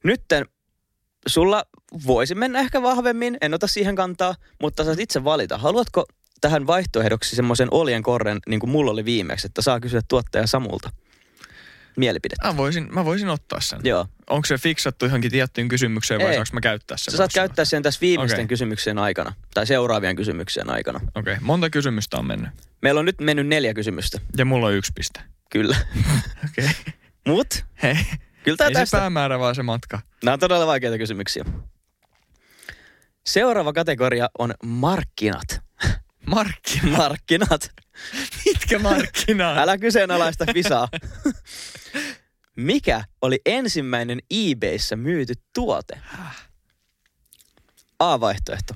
Nytten 0.04 0.46
sulla 1.26 1.64
voisi 2.06 2.34
mennä 2.34 2.60
ehkä 2.60 2.82
vahvemmin, 2.82 3.36
en 3.40 3.54
ota 3.54 3.66
siihen 3.66 3.96
kantaa, 3.96 4.34
mutta 4.60 4.84
saat 4.84 5.00
itse 5.00 5.24
valita. 5.24 5.58
Haluatko 5.58 6.06
tähän 6.40 6.66
vaihtoehdoksi 6.66 7.36
semmoisen 7.36 7.68
oljen 7.70 8.02
korren, 8.02 8.38
niin 8.48 8.60
kuin 8.60 8.70
mulla 8.70 8.90
oli 8.90 9.04
viimeksi, 9.04 9.46
että 9.46 9.62
saa 9.62 9.80
kysyä 9.80 10.00
tuottaja 10.08 10.46
Samulta 10.46 10.90
mielipidettä? 11.96 12.46
Mä 12.46 12.56
voisin, 12.56 12.88
mä 12.94 13.04
voisin 13.04 13.28
ottaa 13.28 13.60
sen. 13.60 13.80
Joo. 13.84 14.06
Onko 14.30 14.46
se 14.46 14.58
fiksattu 14.58 15.04
johonkin 15.04 15.30
tiettyyn 15.30 15.68
kysymykseen 15.68 16.20
vai 16.20 16.28
Ei. 16.28 16.34
saanko 16.34 16.50
mä 16.52 16.60
käyttää 16.60 16.96
sen? 16.96 17.12
Sä 17.12 17.16
saat 17.16 17.32
käyttää 17.34 17.64
sen 17.64 17.82
tässä 17.82 18.00
viimeisten 18.00 18.38
okay. 18.38 18.46
kysymyksien 18.46 18.98
aikana, 18.98 19.32
tai 19.54 19.66
seuraavien 19.66 20.16
kysymyksien 20.16 20.70
aikana. 20.70 21.00
Okei, 21.14 21.32
okay. 21.32 21.36
monta 21.40 21.70
kysymystä 21.70 22.16
on 22.16 22.26
mennyt. 22.26 22.50
Meillä 22.82 22.98
on 22.98 23.04
nyt 23.04 23.20
mennyt 23.20 23.46
neljä 23.46 23.74
kysymystä, 23.74 24.18
Ja 24.36 24.44
mulla 24.44 24.66
on 24.66 24.74
yksi 24.74 24.92
piste. 24.94 25.20
kyllä. 25.50 25.76
Okei. 26.50 26.64
Okay. 26.64 26.92
Mut, 27.26 27.64
Hei. 27.82 27.96
kyllä 28.44 28.56
tää 28.56 28.68
Ei 28.68 28.74
se 28.74 28.80
tästä... 28.80 28.98
päämäärä, 28.98 29.38
vaan 29.38 29.54
se 29.54 29.62
matka. 29.62 30.00
Nämä 30.24 30.32
on 30.32 30.40
todella 30.40 30.66
vaikeita 30.66 30.98
kysymyksiä. 30.98 31.44
Seuraava 33.26 33.72
kategoria 33.72 34.28
on 34.38 34.54
markkinat. 34.64 35.60
Markkina. 36.26 36.96
Markkinat. 36.96 37.70
Mitkä 38.46 38.78
markkinat? 38.78 39.58
Älä 39.58 39.78
kyseenalaista 39.78 40.44
visaa. 40.54 40.88
Mikä 42.56 43.04
oli 43.22 43.40
ensimmäinen 43.46 44.18
eBayssä 44.30 44.96
myyty 44.96 45.34
tuote? 45.54 46.00
A-vaihtoehto. 47.98 48.74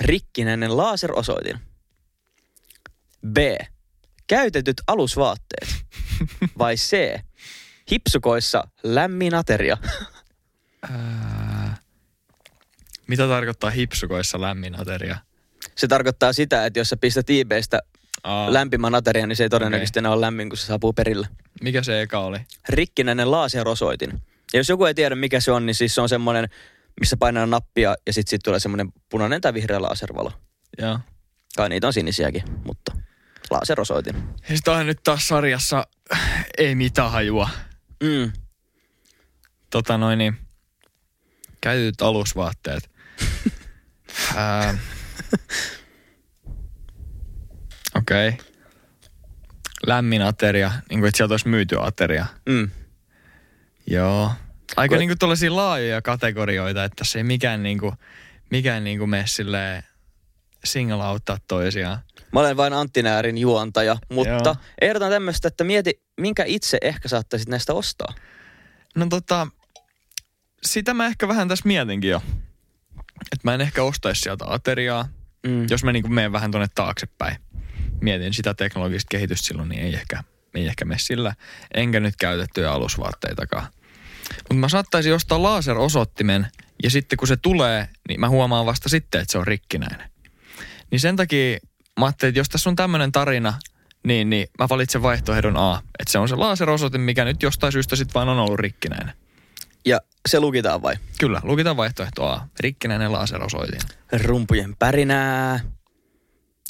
Rikkinäinen 0.00 0.76
laserosoitin. 0.76 1.58
B. 3.32 3.36
Käytetyt 4.26 4.76
alusvaatteet. 4.86 5.68
Vai 6.58 6.76
C. 6.76 7.20
Hipsukoissa 7.90 8.68
lämmin 8.82 9.34
ateria. 9.34 9.76
Mitä 13.06 13.28
tarkoittaa 13.28 13.70
hipsukoissa 13.70 14.40
lämmin 14.40 14.80
ateria? 14.80 15.16
Se 15.76 15.88
tarkoittaa 15.88 16.32
sitä, 16.32 16.66
että 16.66 16.80
jos 16.80 16.88
sä 16.88 16.96
pistät 16.96 17.30
eBaystä 17.30 17.80
Aa, 18.22 18.52
lämpimän 18.52 18.94
aterian, 18.94 19.28
niin 19.28 19.36
se 19.36 19.42
ei 19.42 19.48
todennäköisesti 19.48 19.98
enää 19.98 20.12
ole 20.12 20.20
lämmin, 20.20 20.48
kun 20.48 20.56
se 20.56 20.66
saapuu 20.66 20.92
perille. 20.92 21.28
Mikä 21.62 21.82
se 21.82 22.02
eka 22.02 22.20
oli? 22.20 22.38
Rikkinäinen 22.68 23.30
laserosoitin. 23.30 24.10
Ja 24.52 24.58
jos 24.58 24.68
joku 24.68 24.84
ei 24.84 24.94
tiedä, 24.94 25.14
mikä 25.14 25.40
se 25.40 25.52
on, 25.52 25.66
niin 25.66 25.74
siis 25.74 25.94
se 25.94 26.00
on 26.00 26.08
semmoinen, 26.08 26.48
missä 27.00 27.16
painaa 27.16 27.46
nappia 27.46 27.96
ja 28.06 28.12
sitten 28.12 28.30
sit 28.30 28.40
tulee 28.44 28.60
semmoinen 28.60 28.92
punainen 29.08 29.40
tai 29.40 29.54
vihreä 29.54 29.82
laservalo. 29.82 30.32
Joo. 30.78 30.98
Kai 31.56 31.68
niitä 31.68 31.86
on 31.86 31.92
sinisiäkin, 31.92 32.42
mutta 32.64 32.96
laserosoitin. 33.50 34.16
Ja 34.48 34.56
sit 34.56 34.68
on 34.68 34.86
nyt 34.86 35.00
taas 35.04 35.28
sarjassa 35.28 35.86
ei 36.58 36.74
mitään 36.74 37.10
hajua. 37.10 37.48
Mm. 38.02 38.32
Tota 39.70 39.98
noin 39.98 40.18
niin, 40.18 40.36
käytetyt 41.60 42.02
alusvaatteet. 42.02 42.90
Ää, 44.36 44.78
Okei. 48.08 48.28
Okay. 48.28 48.44
Lämmin 49.86 50.22
ateria, 50.22 50.72
niin 50.90 51.00
kuin 51.00 51.08
että 51.08 51.16
sieltä 51.16 51.32
olisi 51.34 51.48
myyty 51.48 51.76
ateria. 51.80 52.26
Mm. 52.48 52.70
Joo. 53.86 54.32
Aika 54.76 54.92
Kun- 54.92 54.98
niinku 54.98 55.16
tällaisia 55.18 55.56
laajoja 55.56 56.02
kategorioita, 56.02 56.84
että 56.84 57.04
se 57.04 57.18
ei 57.18 57.24
mikään 57.24 57.62
niinku, 57.62 57.94
mikään 58.50 58.84
niinku 58.84 59.06
mene 59.06 59.24
silleen 59.26 59.82
single 60.64 61.02
auttaa 61.04 61.36
toisiaan. 61.48 61.98
Mä 62.32 62.40
olen 62.40 62.56
vain 62.56 62.72
Antti 62.72 63.02
Näärin 63.02 63.38
juontaja, 63.38 63.96
mutta 64.12 64.28
Joo. 64.30 64.40
Joo. 64.44 64.56
ehdotan 64.80 65.10
tämmöistä, 65.10 65.48
että 65.48 65.64
mieti, 65.64 66.02
minkä 66.20 66.44
itse 66.46 66.78
ehkä 66.82 67.08
saattaisit 67.08 67.48
näistä 67.48 67.74
ostaa. 67.74 68.14
No 68.96 69.06
tota, 69.06 69.46
sitä 70.62 70.94
mä 70.94 71.06
ehkä 71.06 71.28
vähän 71.28 71.48
tässä 71.48 71.66
mietinkin 71.68 72.10
jo. 72.10 72.22
Että 73.32 73.42
mä 73.44 73.54
en 73.54 73.60
ehkä 73.60 73.82
ostaisi 73.82 74.20
sieltä 74.20 74.44
ateriaa, 74.48 75.08
Mm. 75.46 75.66
jos 75.70 75.84
mä 75.84 75.92
niinku 75.92 76.08
menen 76.08 76.32
vähän 76.32 76.50
tonne 76.50 76.66
taaksepäin. 76.74 77.36
Mietin 78.00 78.34
sitä 78.34 78.54
teknologista 78.54 79.08
kehitystä 79.10 79.46
silloin, 79.46 79.68
niin 79.68 79.82
ei 79.82 79.94
ehkä, 79.94 80.24
ei 80.54 80.66
ehkä 80.66 80.84
mene 80.84 80.98
sillä. 80.98 81.34
Enkä 81.74 82.00
nyt 82.00 82.14
käytettyjä 82.16 82.72
alusvaatteitakaan. 82.72 83.66
Mutta 84.38 84.54
mä 84.54 84.68
saattaisin 84.68 85.14
ostaa 85.14 85.42
laserosoittimen 85.42 86.46
ja 86.82 86.90
sitten 86.90 87.16
kun 87.16 87.28
se 87.28 87.36
tulee, 87.36 87.88
niin 88.08 88.20
mä 88.20 88.28
huomaan 88.28 88.66
vasta 88.66 88.88
sitten, 88.88 89.20
että 89.20 89.32
se 89.32 89.38
on 89.38 89.46
rikkinäinen. 89.46 90.10
Niin 90.90 91.00
sen 91.00 91.16
takia 91.16 91.58
mä 91.98 92.06
ajattelin, 92.06 92.30
että 92.30 92.40
jos 92.40 92.48
tässä 92.48 92.70
on 92.70 92.76
tämmöinen 92.76 93.12
tarina, 93.12 93.54
niin, 94.04 94.30
niin 94.30 94.48
mä 94.58 94.66
valitsen 94.70 95.02
vaihtoehdon 95.02 95.56
A. 95.56 95.82
Että 95.98 96.12
se 96.12 96.18
on 96.18 96.28
se 96.28 96.34
laserosoitin, 96.34 97.00
mikä 97.00 97.24
nyt 97.24 97.42
jostain 97.42 97.72
syystä 97.72 97.96
sitten 97.96 98.14
vaan 98.14 98.28
on 98.28 98.38
ollut 98.38 98.60
rikkinäinen. 98.60 99.14
Ja 99.84 100.00
se 100.28 100.40
lukitaan 100.40 100.82
vai? 100.82 100.94
Kyllä, 101.18 101.40
lukitaan 101.44 101.76
vaihtoehto 101.76 102.26
A. 102.26 102.48
Rikkinäinen 102.60 103.12
laserosoitin. 103.12 103.80
Rumpujen 104.12 104.76
pärinää. 104.76 105.60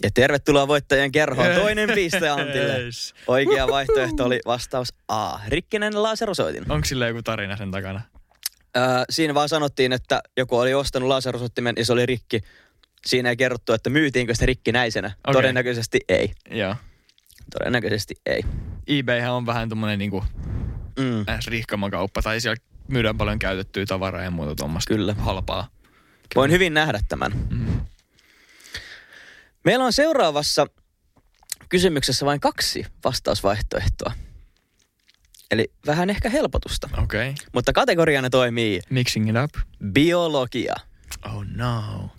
Ja 0.02 0.10
tervetuloa 0.14 0.68
voittajien 0.68 1.12
kerhoon. 1.12 1.54
Toinen 1.54 1.90
piste 1.94 2.28
Antille. 2.28 2.78
Yes. 2.80 3.14
Oikea 3.26 3.68
vaihtoehto 3.68 4.24
oli 4.24 4.40
vastaus 4.46 4.88
A. 5.08 5.38
Rikkinäinen 5.48 6.02
laserosoitin. 6.02 6.72
Onko 6.72 6.84
sillä 6.84 7.06
joku 7.08 7.22
tarina 7.22 7.56
sen 7.56 7.70
takana? 7.70 8.00
Öö, 8.76 8.82
siinä 9.10 9.34
vaan 9.34 9.48
sanottiin, 9.48 9.92
että 9.92 10.20
joku 10.36 10.58
oli 10.58 10.74
ostanut 10.74 11.08
laserosoittimen 11.08 11.74
ja 11.78 11.84
se 11.84 11.92
oli 11.92 12.06
rikki. 12.06 12.40
Siinä 13.06 13.28
ei 13.30 13.36
kerrottu, 13.36 13.72
että 13.72 13.90
myytiinkö 13.90 14.34
sitä 14.34 14.46
rikkinäisenä. 14.46 15.06
Okei. 15.08 15.32
Todennäköisesti 15.32 16.00
ei. 16.08 16.32
Joo. 16.50 16.76
Todennäköisesti 17.58 18.14
ei. 18.26 18.42
eBayhän 18.86 19.32
on 19.32 19.46
vähän 19.46 19.68
tommonen 19.68 19.98
niinku 19.98 20.24
Mm. 20.98 21.24
ns. 21.38 21.46
rihkamakauppa, 21.46 22.22
tai 22.22 22.40
siellä 22.40 22.56
myydään 22.88 23.18
paljon 23.18 23.38
käytettyä 23.38 23.86
tavaraa 23.86 24.22
ja 24.22 24.30
muuta 24.30 24.54
tuommoista 24.54 24.94
Kyllä. 24.94 25.14
halpaa. 25.14 25.68
Voin 26.34 26.50
hyvin 26.50 26.74
nähdä 26.74 26.98
tämän. 27.08 27.32
Mm. 27.50 27.67
Meillä 29.64 29.84
on 29.84 29.92
seuraavassa 29.92 30.66
kysymyksessä 31.68 32.26
vain 32.26 32.40
kaksi 32.40 32.86
vastausvaihtoehtoa. 33.04 34.12
Eli 35.50 35.72
vähän 35.86 36.10
ehkä 36.10 36.30
helpotusta. 36.30 36.88
Okei. 37.02 37.30
Okay. 37.30 37.46
Mutta 37.52 37.72
kategoriana 37.72 38.30
toimii 38.30 38.80
Mixing 38.90 39.28
it 39.30 39.36
up. 39.44 39.50
biologia. 39.92 40.74
Oh 41.24 41.44
no. 41.54 42.10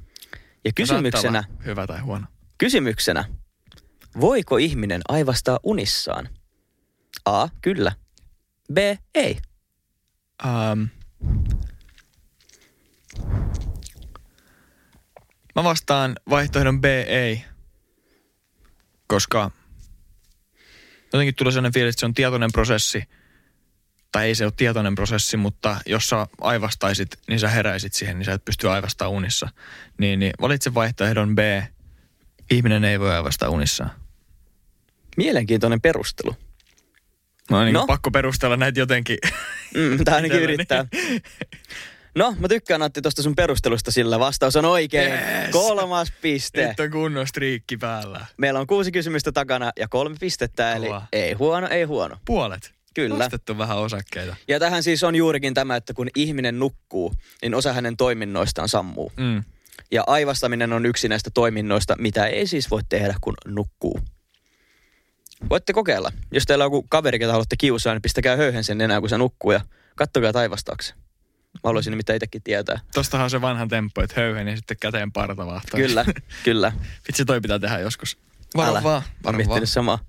Ja 0.65 0.71
kysymyksenä, 0.75 1.43
Hyvä 1.65 1.87
tai 1.87 1.99
huono. 1.99 2.25
kysymyksenä, 2.57 3.25
voiko 4.21 4.57
ihminen 4.57 5.01
aivastaa 5.07 5.59
unissaan? 5.63 6.29
A. 7.25 7.47
Kyllä. 7.61 7.91
B. 8.73 8.77
Ei. 9.15 9.37
Um, 10.43 10.87
Mä 15.55 15.63
vastaan 15.63 16.15
vaihtoehdon 16.29 16.81
B 16.81 16.85
ei, 17.07 17.43
koska 19.07 19.51
jotenkin 21.13 21.35
tulee 21.35 21.51
sellainen 21.51 21.73
fiilis, 21.73 21.93
että 21.93 21.99
se 21.99 22.05
on 22.05 22.13
tietoinen 22.13 22.51
prosessi. 22.51 23.03
Tai 24.11 24.25
ei 24.25 24.35
se 24.35 24.45
ole 24.45 24.53
tietoinen 24.57 24.95
prosessi, 24.95 25.37
mutta 25.37 25.77
jos 25.85 26.07
sä 26.07 26.27
aivastaisit, 26.41 27.09
niin 27.27 27.39
sä 27.39 27.49
heräisit 27.49 27.93
siihen, 27.93 28.19
niin 28.19 28.25
sä 28.25 28.33
et 28.33 28.45
pysty 28.45 28.69
aivastamaan 28.69 29.13
unissa. 29.15 29.49
Niin, 29.97 30.19
niin 30.19 30.31
valitse 30.41 30.73
vaihtoehdon 30.73 31.35
B. 31.35 31.39
Ihminen 32.51 32.83
ei 32.85 32.99
voi 32.99 33.11
aivastaa 33.15 33.49
unissaan. 33.49 33.91
Mielenkiintoinen 35.17 35.81
perustelu. 35.81 36.35
No 37.49 37.63
niin 37.63 37.73
No. 37.73 37.85
pakko 37.87 38.11
perustella 38.11 38.57
näitä 38.57 38.79
jotenkin. 38.79 39.17
Mm, 39.75 40.03
tää 40.03 40.15
ainakin 40.15 40.41
yrittää. 40.41 40.85
No, 42.15 42.35
mä 42.39 42.47
tykkään 42.47 42.81
Antti 42.81 43.01
tosta 43.01 43.23
sun 43.23 43.35
perustelusta 43.35 43.91
sillä. 43.91 44.19
Vastaus 44.19 44.55
on 44.55 44.65
oikein. 44.65 45.11
Yes. 45.11 45.51
Kolmas 45.51 46.13
piste. 46.21 46.67
Nyt 46.67 46.79
on 46.79 46.91
kunnon 46.91 47.27
striikki 47.27 47.77
päällä. 47.77 48.25
Meillä 48.37 48.59
on 48.59 48.67
kuusi 48.67 48.91
kysymystä 48.91 49.31
takana 49.31 49.71
ja 49.79 49.87
kolme 49.87 50.15
pistettä, 50.19 50.75
eli 50.75 50.85
Kova. 50.85 51.01
ei 51.13 51.33
huono, 51.33 51.67
ei 51.67 51.83
huono. 51.83 52.17
Puolet. 52.25 52.71
Kyllä. 52.93 53.17
Nostettu 53.17 53.57
vähän 53.57 53.77
osakkeita. 53.77 54.35
Ja 54.47 54.59
tähän 54.59 54.83
siis 54.83 55.03
on 55.03 55.15
juurikin 55.15 55.53
tämä, 55.53 55.75
että 55.75 55.93
kun 55.93 56.07
ihminen 56.15 56.59
nukkuu, 56.59 57.13
niin 57.41 57.55
osa 57.55 57.73
hänen 57.73 57.97
toiminnoistaan 57.97 58.69
sammuu. 58.69 59.11
Mm. 59.17 59.43
Ja 59.91 60.03
aivastaminen 60.07 60.73
on 60.73 60.85
yksi 60.85 61.07
näistä 61.07 61.29
toiminnoista, 61.33 61.95
mitä 61.99 62.27
ei 62.27 62.47
siis 62.47 62.71
voi 62.71 62.81
tehdä, 62.89 63.15
kun 63.21 63.33
nukkuu. 63.47 63.99
Voitte 65.49 65.73
kokeilla. 65.73 66.11
Jos 66.31 66.43
teillä 66.45 66.63
on 66.63 66.65
joku 66.65 66.85
kaveri, 66.89 67.19
ketä 67.19 67.31
haluatte 67.31 67.55
kiusaa, 67.57 67.93
niin 67.93 68.01
pistäkää 68.01 68.35
höyhen 68.35 68.63
sen 68.63 68.81
enää, 68.81 68.99
kun 68.99 69.09
se 69.09 69.17
nukkuu 69.17 69.51
ja 69.51 69.61
kattokaa 69.95 70.33
taivastaakse. 70.33 70.93
Mä 71.53 71.59
haluaisin 71.63 71.91
nimittäin 71.91 72.17
itsekin 72.17 72.43
tietää. 72.43 72.79
Tostahan 72.93 73.23
on 73.23 73.29
se 73.29 73.41
vanha 73.41 73.67
temppu, 73.67 74.01
että 74.01 74.21
höyhen 74.21 74.47
ja 74.47 74.55
sitten 74.55 74.77
käteen 74.79 75.11
parta 75.11 75.45
vahtaa. 75.45 75.79
Kyllä, 75.79 76.05
kyllä. 76.45 76.71
Vitsi, 77.07 77.25
toi 77.25 77.41
pitää 77.41 77.59
tehdä 77.59 77.79
joskus. 77.79 78.17
Varo 78.57 78.69
Älä. 78.69 78.83
vaan. 78.83 79.01
Varo 79.23 79.39
vaan. 79.47 79.67
samaa. 79.67 79.99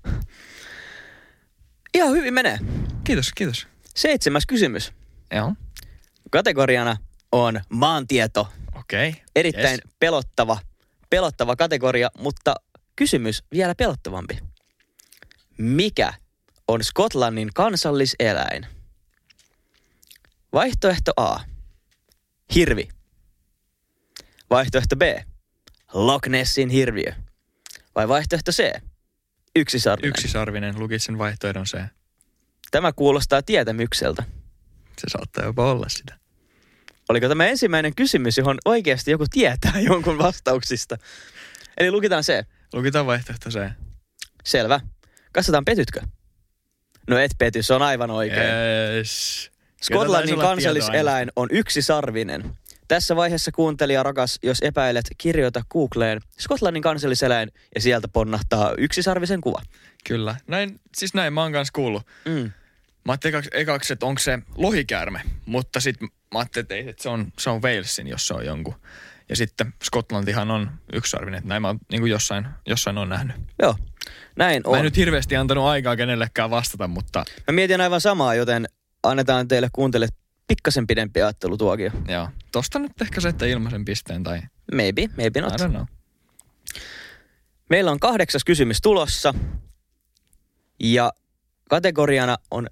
Ihan 1.93 2.11
hyvin 2.11 2.33
menee. 2.33 2.59
Kiitos, 3.03 3.31
kiitos. 3.35 3.67
Seitsemäs 3.95 4.45
kysymys. 4.45 4.93
Joo. 5.35 5.53
Kategoriana 6.31 6.97
on 7.31 7.61
maantieto. 7.69 8.49
Okei. 8.75 9.09
Okay. 9.09 9.21
Erittäin 9.35 9.79
yes. 9.85 9.95
pelottava, 9.99 10.57
pelottava 11.09 11.55
kategoria, 11.55 12.09
mutta 12.17 12.55
kysymys 12.95 13.43
vielä 13.51 13.75
pelottavampi. 13.75 14.39
Mikä 15.57 16.13
on 16.67 16.83
Skotlannin 16.83 17.49
kansalliseläin? 17.53 18.67
Vaihtoehto 20.53 21.11
A. 21.17 21.39
Hirvi. 22.55 22.89
Vaihtoehto 24.49 24.95
B. 24.95 25.01
Loch 25.93 26.27
Nessin 26.27 26.69
hirviö. 26.69 27.13
Vai 27.95 28.07
vaihtoehto 28.07 28.51
C. 28.51 28.81
Yksisarvinen. 29.55 30.09
Yksisarvinen, 30.09 30.79
lukitsen 30.79 31.17
vaihtoehdon 31.17 31.65
C. 31.65 31.77
Tämä 32.71 32.91
kuulostaa 32.91 33.41
tietämykseltä. 33.41 34.23
Se 34.97 35.07
saattaa 35.09 35.45
jopa 35.45 35.71
olla 35.71 35.89
sitä. 35.89 36.19
Oliko 37.09 37.27
tämä 37.27 37.47
ensimmäinen 37.47 37.95
kysymys, 37.95 38.37
johon 38.37 38.57
oikeasti 38.65 39.11
joku 39.11 39.25
tietää 39.31 39.79
jonkun 39.89 40.17
vastauksista? 40.17 40.97
Eli 41.77 41.91
lukitaan 41.91 42.23
se. 42.23 42.45
Lukitaan 42.73 43.05
vaihtoehto 43.05 43.49
C. 43.49 43.69
Selvä. 44.43 44.79
Katsotaan, 45.31 45.65
petytkö? 45.65 46.01
No 47.07 47.17
et 47.17 47.31
pety, 47.37 47.63
se 47.63 47.73
on 47.73 47.81
aivan 47.81 48.11
oikein. 48.11 48.49
Yes. 48.95 49.50
Skotlannin 49.83 50.39
kansalliseläin 50.39 51.31
on 51.35 51.47
yksisarvinen. 51.51 52.57
Tässä 52.87 53.15
vaiheessa 53.15 53.51
kuuntelija 53.51 54.03
rakas, 54.03 54.39
jos 54.43 54.59
epäilet, 54.61 55.05
kirjoita 55.17 55.61
Googleen 55.69 56.21
Skotlannin 56.39 56.83
kansalliseläin 56.83 57.51
ja 57.75 57.81
sieltä 57.81 58.07
ponnahtaa 58.07 58.73
yksisarvisen 58.77 59.41
kuva. 59.41 59.61
Kyllä. 60.07 60.35
Näin, 60.47 60.79
siis 60.95 61.13
näin 61.13 61.33
mä 61.33 61.41
oon 61.41 61.51
kanssa 61.51 61.71
kuullut. 61.75 62.03
Mm. 62.25 62.51
Mä 63.05 63.11
ajattelin 63.11 63.35
ekaksi, 63.35 63.49
ekaksi 63.53 63.93
että 63.93 64.05
onko 64.05 64.19
se 64.19 64.39
lohikäärme, 64.55 65.21
mutta 65.45 65.79
sitten 65.79 66.09
mä 66.33 66.39
ajattelin, 66.39 66.63
että, 66.63 66.75
ei, 66.75 66.89
että 66.89 67.03
se, 67.03 67.09
on, 67.09 67.33
se 67.39 67.49
on 67.49 67.61
Walesin, 67.61 68.07
jos 68.07 68.27
se 68.27 68.33
on 68.33 68.45
jonkun. 68.45 68.75
Ja 69.29 69.35
sitten 69.35 69.73
Skotlantihan 69.83 70.51
on 70.51 70.71
yksisarvinen, 70.93 71.37
että 71.37 71.47
näin 71.47 71.61
mä 71.61 71.75
niin 71.91 72.01
kuin 72.01 72.11
jossain, 72.11 72.47
jossain 72.65 72.97
on 72.97 73.09
nähnyt. 73.09 73.35
Joo, 73.61 73.75
näin 74.35 74.61
Mä 74.65 74.73
en 74.73 74.79
on. 74.79 74.85
nyt 74.85 74.97
hirveästi 74.97 75.35
antanut 75.35 75.65
aikaa 75.65 75.95
kenellekään 75.95 76.49
vastata, 76.49 76.87
mutta 76.87 77.23
Mä 77.47 77.51
mietin 77.51 77.81
aivan 77.81 78.01
samaa, 78.01 78.35
joten 78.35 78.67
annetaan 79.03 79.47
teille 79.47 79.69
kuuntelijat 79.73 80.15
pikkasen 80.47 80.87
pidempi 80.87 81.21
ajattelutuokio. 81.21 81.91
joo. 82.07 82.29
Tosta 82.51 82.79
nyt 82.79 82.91
ehkä 83.01 83.21
se, 83.21 83.29
että 83.29 83.45
ilmaisen 83.45 83.85
pisteen 83.85 84.23
tai 84.23 84.41
Maybe, 84.73 85.07
maybe 85.17 85.39
I 85.39 85.41
not. 85.41 85.53
don't 85.61 85.69
know. 85.69 85.85
Meillä 87.69 87.91
on 87.91 87.99
kahdeksas 87.99 88.43
kysymys 88.43 88.81
tulossa. 88.81 89.33
Ja 90.79 91.13
kategoriana 91.69 92.37
on 92.51 92.67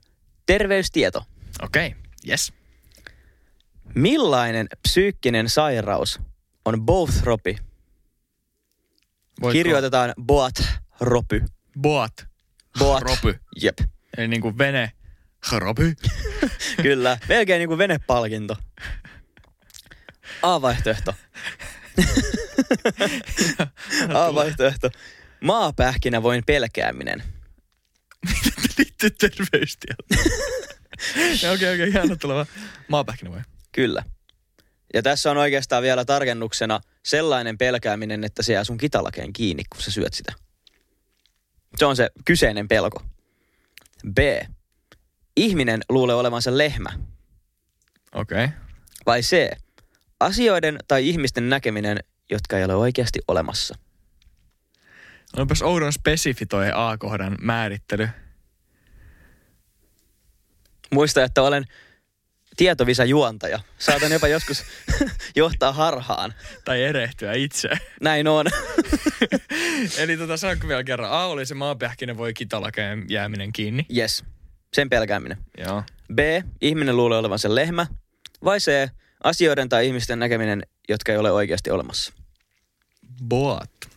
terveystieto. 0.46 1.26
Okei, 1.62 1.88
okay. 1.88 2.00
yes. 2.30 2.54
Millainen 3.96 4.68
psyykkinen 4.88 5.50
sairaus 5.50 6.20
on 6.66 6.82
bothropy? 6.86 7.56
Voitko- 9.42 9.52
Kirjoitetaan 9.52 10.14
boathropy. 10.22 11.44
Boat. 11.80 12.28
Boat. 12.80 13.04
Ropy. 13.04 13.40
Jep, 13.62 13.78
Eli 14.18 14.28
niin 14.28 14.42
kuin 14.42 14.58
vene. 14.58 14.92
Ropy. 15.52 15.96
kyllä. 16.82 17.18
Melkein 17.30 17.60
niin 17.60 17.68
kuin 17.68 17.78
venepalkinto. 17.78 18.58
A-vaihtoehto. 20.42 21.14
A-vaihtoehto. 24.14 24.90
Maapähkinä 25.42 26.24
voin 26.24 26.44
pelkääminen. 26.46 27.24
Liittyy 28.78 29.10
terveystieto. 29.10 30.04
Okei, 31.54 31.74
okei, 31.74 31.90
okay, 31.90 32.04
okay, 32.04 32.18
tuleva. 32.18 32.46
Maapähkinä 32.88 33.32
voi. 33.32 33.42
Kyllä. 33.72 34.04
Ja 34.94 35.02
tässä 35.02 35.32
on 35.32 35.38
oikeastaan 35.38 35.84
vielä 35.84 36.06
tarkennuksena 36.06 36.80
sellainen 37.06 37.58
pelkääminen, 37.58 38.24
että 38.24 38.44
se 38.44 38.54
jää 38.54 38.64
sun 38.64 38.78
kitalakeen 38.78 39.34
kiinni, 39.34 39.64
kun 39.70 39.82
sä 39.82 39.92
syöt 39.92 40.14
sitä. 40.14 40.34
Se 41.78 41.86
on 41.86 41.96
se 41.96 42.10
kyseinen 42.26 42.68
pelko. 42.68 43.04
B. 44.14 44.18
Ihminen 45.40 45.82
luulee 45.90 46.16
olevansa 46.16 46.58
lehmä. 46.58 46.90
Okei. 48.14 48.46
Okay. 48.46 48.58
Vai 49.06 49.22
C. 49.22 49.50
Asioiden 50.20 50.80
tai 50.88 51.10
ihmisten 51.10 51.50
näkeminen, 51.50 52.00
jotka 52.30 52.58
ei 52.58 52.64
ole 52.64 52.76
oikeasti 52.76 53.20
olemassa. 53.28 53.76
Onpas 55.38 55.62
oudon 55.62 55.94
spesifi 55.94 56.46
toi 56.46 56.72
A-kohdan 56.74 57.38
määrittely. 57.42 58.10
Muista, 60.92 61.24
että 61.24 61.42
olen 61.42 61.66
tietovisa 62.58 63.06
juontaja. 63.06 63.60
Saatan 63.78 64.12
jopa 64.12 64.28
joskus 64.28 64.64
johtaa 65.36 65.74
harhaan. 65.74 66.34
Tai 66.66 66.84
erehtyä 66.84 67.34
itse. 67.34 67.70
Näin 68.02 68.28
on. 68.28 68.46
Eli 70.02 70.18
tota, 70.18 70.38
saanko 70.38 70.68
vielä 70.68 70.84
kerran? 70.84 71.12
A 71.12 71.26
oli 71.26 71.46
se 71.46 71.56
maapähkinä 71.56 72.18
voi 72.18 72.34
kitalakeen 72.34 73.06
jääminen 73.10 73.54
kiinni. 73.54 73.86
yes. 73.98 74.24
Sen 74.74 74.90
pelkääminen. 74.90 75.38
Joo. 75.58 75.84
B. 76.14 76.20
Ihminen 76.62 76.98
luulee 76.98 77.18
olevansa 77.18 77.56
lehmä. 77.56 77.88
Vai 78.44 78.60
C. 78.60 78.90
Asioiden 79.24 79.70
tai 79.70 79.88
ihmisten 79.88 80.20
näkeminen, 80.20 80.64
jotka 80.90 81.12
ei 81.12 81.18
ole 81.18 81.32
oikeasti 81.32 81.72
olemassa. 81.72 82.14
Boat. 83.24 83.90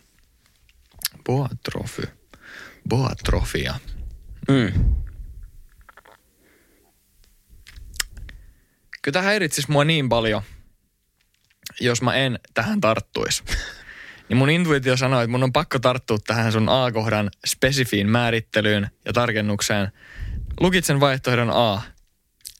Boatrofy. 1.25 2.03
Boatrofia. 2.89 3.75
Mm. 4.47 4.95
Kyllä 9.01 9.13
tämä 9.13 9.25
häiritsisi 9.25 9.71
mua 9.71 9.83
niin 9.83 10.09
paljon, 10.09 10.41
jos 11.81 12.01
mä 12.01 12.15
en 12.15 12.39
tähän 12.53 12.81
tarttuisi. 12.81 13.43
Niin 14.29 14.37
mun 14.37 14.49
intuitio 14.49 14.97
sanoo, 14.97 15.21
että 15.21 15.31
mun 15.31 15.43
on 15.43 15.53
pakko 15.53 15.79
tarttua 15.79 16.17
tähän 16.27 16.51
sun 16.51 16.69
A-kohdan 16.69 17.31
spesifiin 17.45 18.09
määrittelyyn 18.09 18.89
ja 19.05 19.13
tarkennukseen. 19.13 19.91
Lukitsen 20.59 20.99
vaihtoehdon 20.99 21.49
A. 21.49 21.81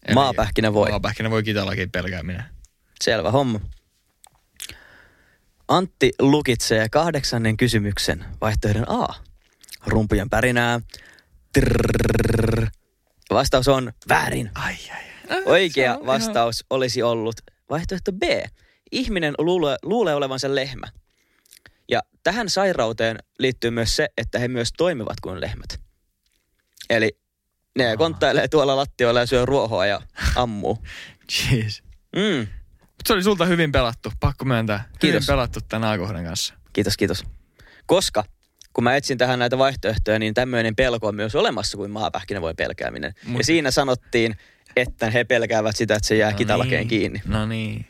Eli 0.08 0.14
Maapähkinä 0.14 0.74
voi. 0.74 0.90
Maapähkinä 0.90 1.30
voi 1.30 1.44
kitalakin 1.44 1.92
pelkääminen. 1.92 2.44
Selvä 3.04 3.32
homma. 3.32 3.60
Antti 5.68 6.12
lukitsee 6.20 6.90
kahdeksannen 6.90 7.58
kysymyksen 7.58 8.26
vaihtoehdon 8.42 8.86
A. 8.88 9.08
Rumpujen 9.86 10.30
pärinää. 10.30 10.80
Trrrr. 11.54 12.68
Vastaus 13.30 13.68
on 13.68 13.94
väärin. 14.10 14.52
Ai, 14.56 14.76
ai, 14.92 15.02
ai. 15.30 15.44
Oikea 15.46 15.98
on 15.98 16.06
vastaus 16.06 16.66
olisi 16.70 17.04
ollut 17.04 17.36
vaihtoehto 17.70 18.12
B. 18.12 18.24
Ihminen 18.92 19.34
luulee, 19.38 19.76
luulee 19.84 20.16
olevansa 20.16 20.56
lehmä. 20.56 20.88
Ja 21.90 22.02
tähän 22.24 22.50
sairauteen 22.50 23.18
liittyy 23.40 23.72
myös 23.72 23.96
se, 23.96 24.08
että 24.18 24.40
he 24.40 24.48
myös 24.48 24.70
toimivat 24.78 25.20
kuin 25.22 25.42
lehmät. 25.42 25.80
Eli 26.90 27.18
ne 27.78 27.98
konttailee 27.98 28.48
tuolla 28.48 28.76
lattioilla 28.76 29.20
ja 29.20 29.26
syö 29.26 29.46
ruohoa 29.46 29.86
ja 29.86 30.02
ammuu. 30.36 30.84
Jeez. 31.52 31.82
Mm. 32.16 32.48
Mut 32.80 33.08
se 33.08 33.14
oli 33.14 33.24
sulta 33.24 33.46
hyvin 33.46 33.72
pelattu, 33.72 34.12
pakko 34.20 34.46
myöntää. 34.46 34.90
Kiitos. 35.00 35.04
Hyvin 35.04 35.28
pelattu 35.28 35.60
tämän 35.70 35.90
A-kohdan 35.92 36.26
kanssa. 36.26 36.54
Kiitos, 36.74 36.98
kiitos. 36.98 37.24
Koska 37.86 38.24
kun 38.74 38.84
mä 38.84 38.96
etsin 38.96 39.18
tähän 39.18 39.40
näitä 39.40 39.58
vaihtoehtoja, 39.58 40.20
niin 40.20 40.34
tämmöinen 40.34 40.76
pelko 40.76 41.08
on 41.08 41.16
myös 41.16 41.36
olemassa 41.36 41.78
kuin 41.78 41.92
maapähkinä 41.92 42.42
voi 42.42 42.54
pelkääminen. 42.54 43.14
Mut- 43.26 43.38
Ja 43.38 43.44
siinä 43.44 43.72
sanottiin, 43.72 44.36
että 44.76 45.10
he 45.10 45.24
pelkäävät 45.24 45.76
sitä, 45.76 45.96
että 45.96 46.08
se 46.08 46.16
jää 46.16 46.32
no 46.32 46.38
kitalakeen 46.38 46.80
niin. 46.80 46.88
kiinni. 46.88 47.22
No 47.26 47.46
niin. 47.46 47.86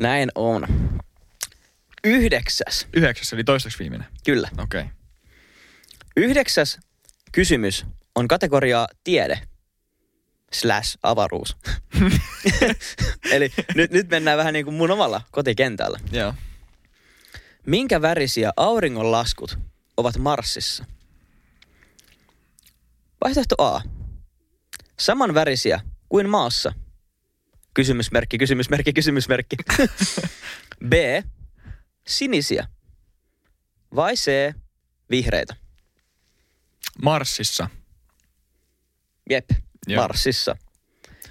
Näin 0.00 0.28
on. 0.34 0.66
Yhdeksäs. 2.04 2.88
Yhdeksäs 2.92 3.32
eli 3.32 3.44
toistaiseksi 3.44 3.78
viimeinen. 3.78 4.08
Kyllä. 4.24 4.48
Okei. 4.58 4.80
Okay. 4.80 4.92
Yhdeksäs 6.16 6.78
kysymys 7.32 7.86
on 8.20 8.28
kategoriaa 8.28 8.88
tiede 9.04 9.40
slash 10.52 10.98
avaruus. 11.02 11.56
Eli 13.32 13.52
nyt, 13.74 13.90
nyt 13.90 14.08
mennään 14.08 14.38
vähän 14.38 14.52
niin 14.52 14.64
kuin 14.64 14.74
mun 14.74 14.90
omalla 14.90 15.22
kotikentällä. 15.30 16.00
Joo. 16.12 16.34
Minkä 17.66 18.02
värisiä 18.02 18.52
auringonlaskut 18.56 19.58
ovat 19.96 20.18
Marsissa? 20.18 20.84
Vaihtoehto 23.24 23.54
A. 23.58 23.80
Saman 24.98 25.34
värisiä 25.34 25.80
kuin 26.08 26.28
maassa. 26.28 26.72
Kysymysmerkki, 27.74 28.38
kysymysmerkki, 28.38 28.92
kysymysmerkki. 28.92 29.56
B. 30.90 30.92
Sinisiä. 32.06 32.66
Vai 33.94 34.14
C. 34.14 34.54
Vihreitä. 35.10 35.56
Marsissa. 37.02 37.68
Jep, 39.30 39.50
Joo. 39.86 40.02
Marsissa. 40.02 40.56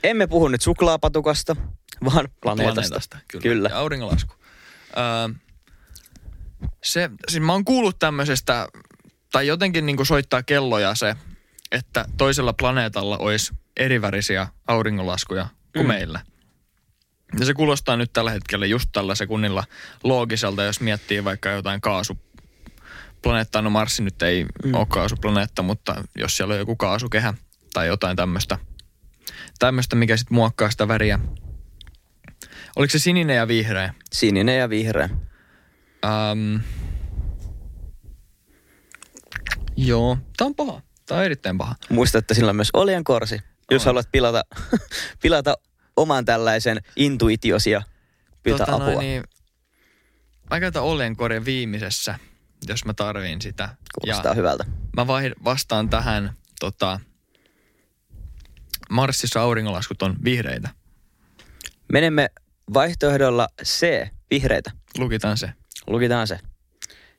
Emme 0.04 0.28
puhu 0.28 0.48
nyt 0.48 0.62
suklaapatukasta, 0.62 1.56
vaan 2.06 2.30
planeetasta. 2.42 2.82
Planeetasta, 2.82 3.18
kyllä. 3.28 3.44
Kyllä. 3.44 3.70
Ja 3.70 3.78
auringonlasku. 3.78 4.34
Öö, 4.98 5.36
se, 6.84 7.10
siis 7.28 7.44
mä 7.44 7.52
oon 7.52 7.66
kuullut 7.66 8.00
tämmöisestä, 8.00 8.68
tai 9.32 9.48
jotenkin 9.48 9.86
niin 9.86 10.06
soittaa 10.06 10.44
kelloja 10.44 10.96
se, 10.96 11.16
että 11.72 12.06
toisella 12.18 12.54
planeetalla 12.54 13.18
olisi 13.18 13.54
erivärisiä 13.78 14.48
auringonlaskuja 14.68 15.48
kuin 15.74 15.86
Mm. 15.86 15.88
meillä. 15.88 16.22
Ja 17.40 17.46
se 17.46 17.54
kuulostaa 17.54 17.98
nyt 17.98 18.14
tällä 18.14 18.32
hetkellä 18.32 18.66
just 18.66 18.90
tällä 18.92 19.16
sekunnilla 19.16 19.64
loogiselta, 20.04 20.64
jos 20.64 20.82
miettii 20.82 21.24
vaikka 21.24 21.50
jotain 21.50 21.82
kaasuplaneettaa. 21.82 23.62
No 23.62 23.70
Marsi 23.70 24.04
nyt 24.04 24.22
ei 24.22 24.46
mm. 24.66 24.74
ole 24.74 24.86
kaasuplaneetta, 24.90 25.62
mutta 25.62 26.04
jos 26.16 26.38
siellä 26.38 26.54
on 26.54 26.60
joku 26.60 26.76
kaasukehä 26.76 27.34
tai 27.74 27.88
jotain 27.88 28.16
tämmöistä, 28.16 28.58
tämmöistä 29.60 29.96
mikä 29.96 30.18
sitten 30.18 30.36
muokkaa 30.36 30.72
sitä 30.72 30.88
väriä. 30.88 31.20
Oliko 32.76 32.92
se 32.92 33.00
sininen 33.00 33.36
ja 33.36 33.48
vihreä? 33.48 33.94
Sininen 34.12 34.58
ja 34.58 34.70
vihreä. 34.70 35.10
Ähm, 36.06 36.56
joo, 39.78 40.18
tää 40.38 40.48
on 40.48 40.56
paha. 40.56 40.82
Tää 41.06 41.18
on 41.18 41.24
erittäin 41.24 41.58
paha. 41.58 41.76
Muista, 41.90 42.18
että 42.18 42.34
sillä 42.34 42.50
on 42.50 42.56
myös 42.56 42.70
oljen 42.74 43.04
korsi. 43.04 43.40
Jos 43.72 43.82
On. 43.82 43.86
haluat 43.86 44.08
pilata, 44.12 44.44
pilata 45.24 45.58
oman 45.96 46.26
tällaisen 46.26 46.82
intuitiosi 46.96 47.72
ja 47.72 47.82
pyytää 48.44 48.66
Tota 48.66 48.76
apua. 48.76 48.86
noin, 48.94 49.00
niin, 49.00 49.24
mä 50.50 50.60
käytän 50.60 50.84
oljenkorjan 50.84 51.46
viimeisessä, 51.46 52.20
jos 52.68 52.86
mä 52.86 52.94
tarviin 52.94 53.42
sitä. 53.42 53.70
Kuulostaa 54.02 54.34
hyvältä. 54.34 54.66
mä 54.96 55.08
vai, 55.08 55.32
vastaan 55.44 55.90
tähän, 55.90 56.34
tota, 56.60 57.00
Marsissa 58.90 59.42
auringonlaskut 59.42 60.02
on 60.02 60.16
vihreitä. 60.24 60.70
Menemme 61.94 62.30
vaihtoehdolla 62.74 63.48
C, 63.64 64.08
vihreitä. 64.32 64.72
Lukitaan 64.98 65.38
se. 65.38 65.50
Lukitaan 65.88 66.28
se. 66.28 66.40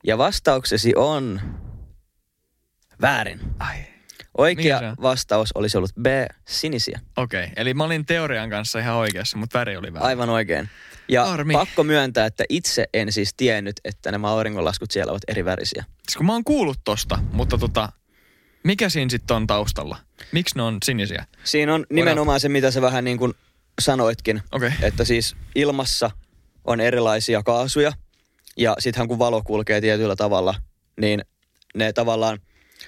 Ja 0.05 0.19
vastauksesi 0.19 0.93
on 0.97 1.41
väärin. 3.01 3.41
Ai. 3.59 3.77
Oikea 4.39 4.81
vastaus 5.03 5.53
olisi 5.53 5.77
ollut 5.77 5.91
B, 6.03 6.07
sinisiä. 6.49 7.01
Okei, 7.17 7.45
okay. 7.45 7.55
eli 7.57 7.75
mä 7.75 7.85
olin 7.85 8.07
teorian 8.07 8.51
kanssa 8.51 8.79
ihan 8.79 8.97
oikeassa, 8.97 9.39
mutta 9.39 9.59
väri 9.59 9.77
oli 9.77 9.93
väärä. 9.93 10.07
Aivan 10.07 10.31
oikein. 10.31 10.69
Ja 11.09 11.25
Harmi. 11.25 11.53
pakko 11.53 11.85
myöntää, 11.85 12.27
että 12.27 12.45
itse 12.49 12.87
en 12.95 13.13
siis 13.13 13.35
tiennyt, 13.37 13.81
että 13.85 14.13
nämä 14.13 14.29
auringonlaskut 14.29 14.91
siellä 14.91 15.11
ovat 15.11 15.23
eri 15.29 15.45
värisiä. 15.45 15.85
Siis 16.09 16.17
kun 16.17 16.27
mä 16.27 16.33
oon 16.33 16.45
kuullut 16.45 16.79
tosta, 16.85 17.19
mutta 17.33 17.59
tota, 17.59 17.89
mikä 18.63 18.89
siinä 18.89 19.11
sitten 19.11 19.37
on 19.37 19.47
taustalla? 19.47 19.97
Miksi 20.33 20.57
ne 20.57 20.63
on 20.63 20.79
sinisiä? 20.85 21.27
Siinä 21.45 21.75
on 21.75 21.87
nimenomaan 21.91 22.41
se, 22.41 22.49
mitä 22.49 22.71
sä 22.71 22.83
vähän 22.83 23.05
niin 23.05 23.19
kuin 23.19 23.35
sanoitkin. 23.81 24.43
Okay. 24.53 24.71
että 24.83 25.05
siis 25.05 25.37
ilmassa 25.55 26.11
on 26.65 26.81
erilaisia 26.81 27.43
kaasuja 27.43 27.93
ja 28.57 28.77
sittenhän 28.79 29.09
kun 29.09 29.19
valo 29.19 29.43
kulkee 29.43 29.81
tietyllä 29.81 30.17
tavalla, 30.17 30.55
niin 31.01 31.25
ne 31.75 31.93
tavallaan, 31.93 32.39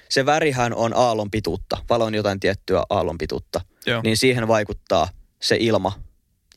se 0.09 0.25
värihän 0.25 0.73
on 0.73 0.93
aallon 0.95 1.31
pituutta, 1.31 1.77
valo 1.89 2.05
on 2.05 2.15
jotain 2.15 2.39
tiettyä 2.39 2.83
aallon 2.89 3.17
pituutta, 3.17 3.61
Joo. 3.85 4.01
niin 4.01 4.17
siihen 4.17 4.47
vaikuttaa 4.47 5.09
se 5.41 5.57
ilma 5.59 5.99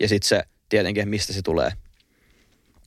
ja 0.00 0.08
sitten 0.08 0.28
se 0.28 0.42
tietenkin, 0.68 1.08
mistä 1.08 1.32
se 1.32 1.42
tulee. 1.42 1.72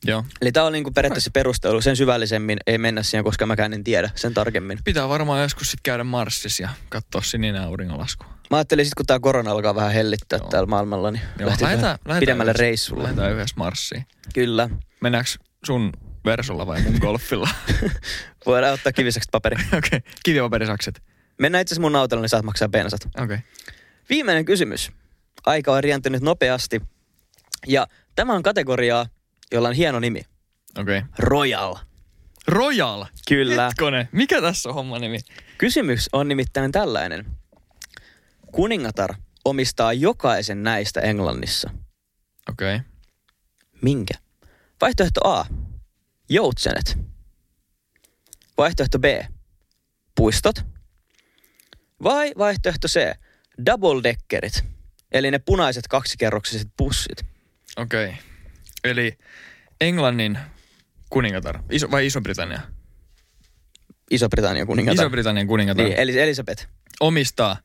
Joo. 0.05 0.25
Eli 0.41 0.51
tämä 0.51 0.65
on 0.65 0.73
niinku 0.73 0.91
periaatteessa 0.91 1.31
perustelu, 1.33 1.81
sen 1.81 1.95
syvällisemmin 1.95 2.57
ei 2.67 2.77
mennä 2.77 3.03
siihen, 3.03 3.23
koska 3.23 3.45
mäkään 3.45 3.73
en 3.73 3.83
tiedä 3.83 4.09
sen 4.15 4.33
tarkemmin. 4.33 4.79
Pitää 4.83 5.09
varmaan 5.09 5.41
joskus 5.41 5.71
sitten 5.71 5.83
käydä 5.83 6.03
Marsissa 6.03 6.63
ja 6.63 6.69
katsoa 6.89 7.21
sininen 7.21 7.61
auringonlasku. 7.61 8.25
Mä 8.49 8.57
ajattelin 8.57 8.85
sitten, 8.85 8.95
kun 8.97 9.05
tämä 9.05 9.19
korona 9.19 9.51
alkaa 9.51 9.75
vähän 9.75 9.91
hellittää 9.91 10.39
Joo. 10.39 10.49
täällä 10.49 10.67
maailmalla, 10.67 11.11
niin 11.11 11.21
Joo, 11.39 11.49
lähti 11.49 11.63
lähdetään 11.63 11.99
pidemmälle 12.19 12.51
yhdessä- 12.51 12.61
reissulle. 12.61 13.03
Lähdetään 13.03 13.31
yhdessä 13.31 13.55
Marsiin. 13.57 14.05
Kyllä. 14.33 14.69
Mennäänkö 15.01 15.29
sun 15.65 15.91
versulla 16.25 16.67
vai 16.67 16.81
mun 16.81 16.97
golfilla? 17.01 17.49
Voidaan 18.45 18.73
ottaa 18.73 18.91
kiviseksi 18.91 19.29
paperi. 19.31 19.55
Okei, 19.77 19.77
okay. 19.77 20.01
kivipaperisakset. 20.23 21.03
Mennään 21.39 21.61
itse 21.61 21.73
asiassa 21.73 21.81
mun 21.81 21.95
autolla, 21.95 22.21
niin 22.21 22.29
saat 22.29 22.45
maksaa 22.45 22.69
bensat. 22.69 23.05
Okei. 23.05 23.23
Okay. 23.23 23.37
Viimeinen 24.09 24.45
kysymys. 24.45 24.91
Aika 25.45 25.73
on 25.73 25.83
rientänyt 25.83 26.21
nopeasti. 26.21 26.81
Ja 27.67 27.87
tämä 28.15 28.33
on 28.33 28.43
kategoriaa, 28.43 29.05
jolla 29.51 29.67
on 29.67 29.75
hieno 29.75 29.99
nimi. 29.99 30.21
Okei. 30.77 30.97
Okay. 30.97 31.09
Royal. 31.19 31.75
Royal. 32.47 33.05
Kyllä. 33.27 33.65
Hetkonen. 33.65 34.09
Mikä 34.11 34.41
tässä 34.41 34.69
on 34.69 34.75
homman 34.75 35.01
nimi? 35.01 35.19
Kysymys 35.57 36.09
on 36.13 36.27
nimittäin 36.27 36.71
tällainen. 36.71 37.25
Kuningatar 38.51 39.15
omistaa 39.45 39.93
jokaisen 39.93 40.63
näistä 40.63 41.01
Englannissa. 41.01 41.69
Okei. 42.49 42.75
Okay. 42.75 42.87
Minkä? 43.81 44.13
Vaihtoehto 44.81 45.27
A. 45.27 45.45
Joutsenet. 46.29 46.97
Vaihtoehto 48.57 48.99
B. 48.99 49.05
Puistot. 50.15 50.55
Vai 52.03 52.33
vaihtoehto 52.37 52.87
C. 52.87 52.99
Double 53.65 54.03
deckerit. 54.03 54.63
Eli 55.11 55.31
ne 55.31 55.39
punaiset 55.39 55.87
kaksikerroksiset 55.87 56.67
bussit. 56.77 57.25
Okei. 57.77 58.05
Okay. 58.05 58.28
Eli 58.83 59.17
Englannin 59.81 60.39
kuningatar. 61.09 61.59
Iso, 61.69 61.91
vai 61.91 62.05
Iso-Britannia? 62.05 62.61
Iso-Britannian 64.11 64.67
kuningatar. 64.67 65.05
Iso-Britannian 65.05 65.47
kuningatar. 65.47 65.85
Niin, 65.85 65.97
eli 65.99 66.19
Elisabeth. 66.19 66.67
Omistaa 66.99 67.57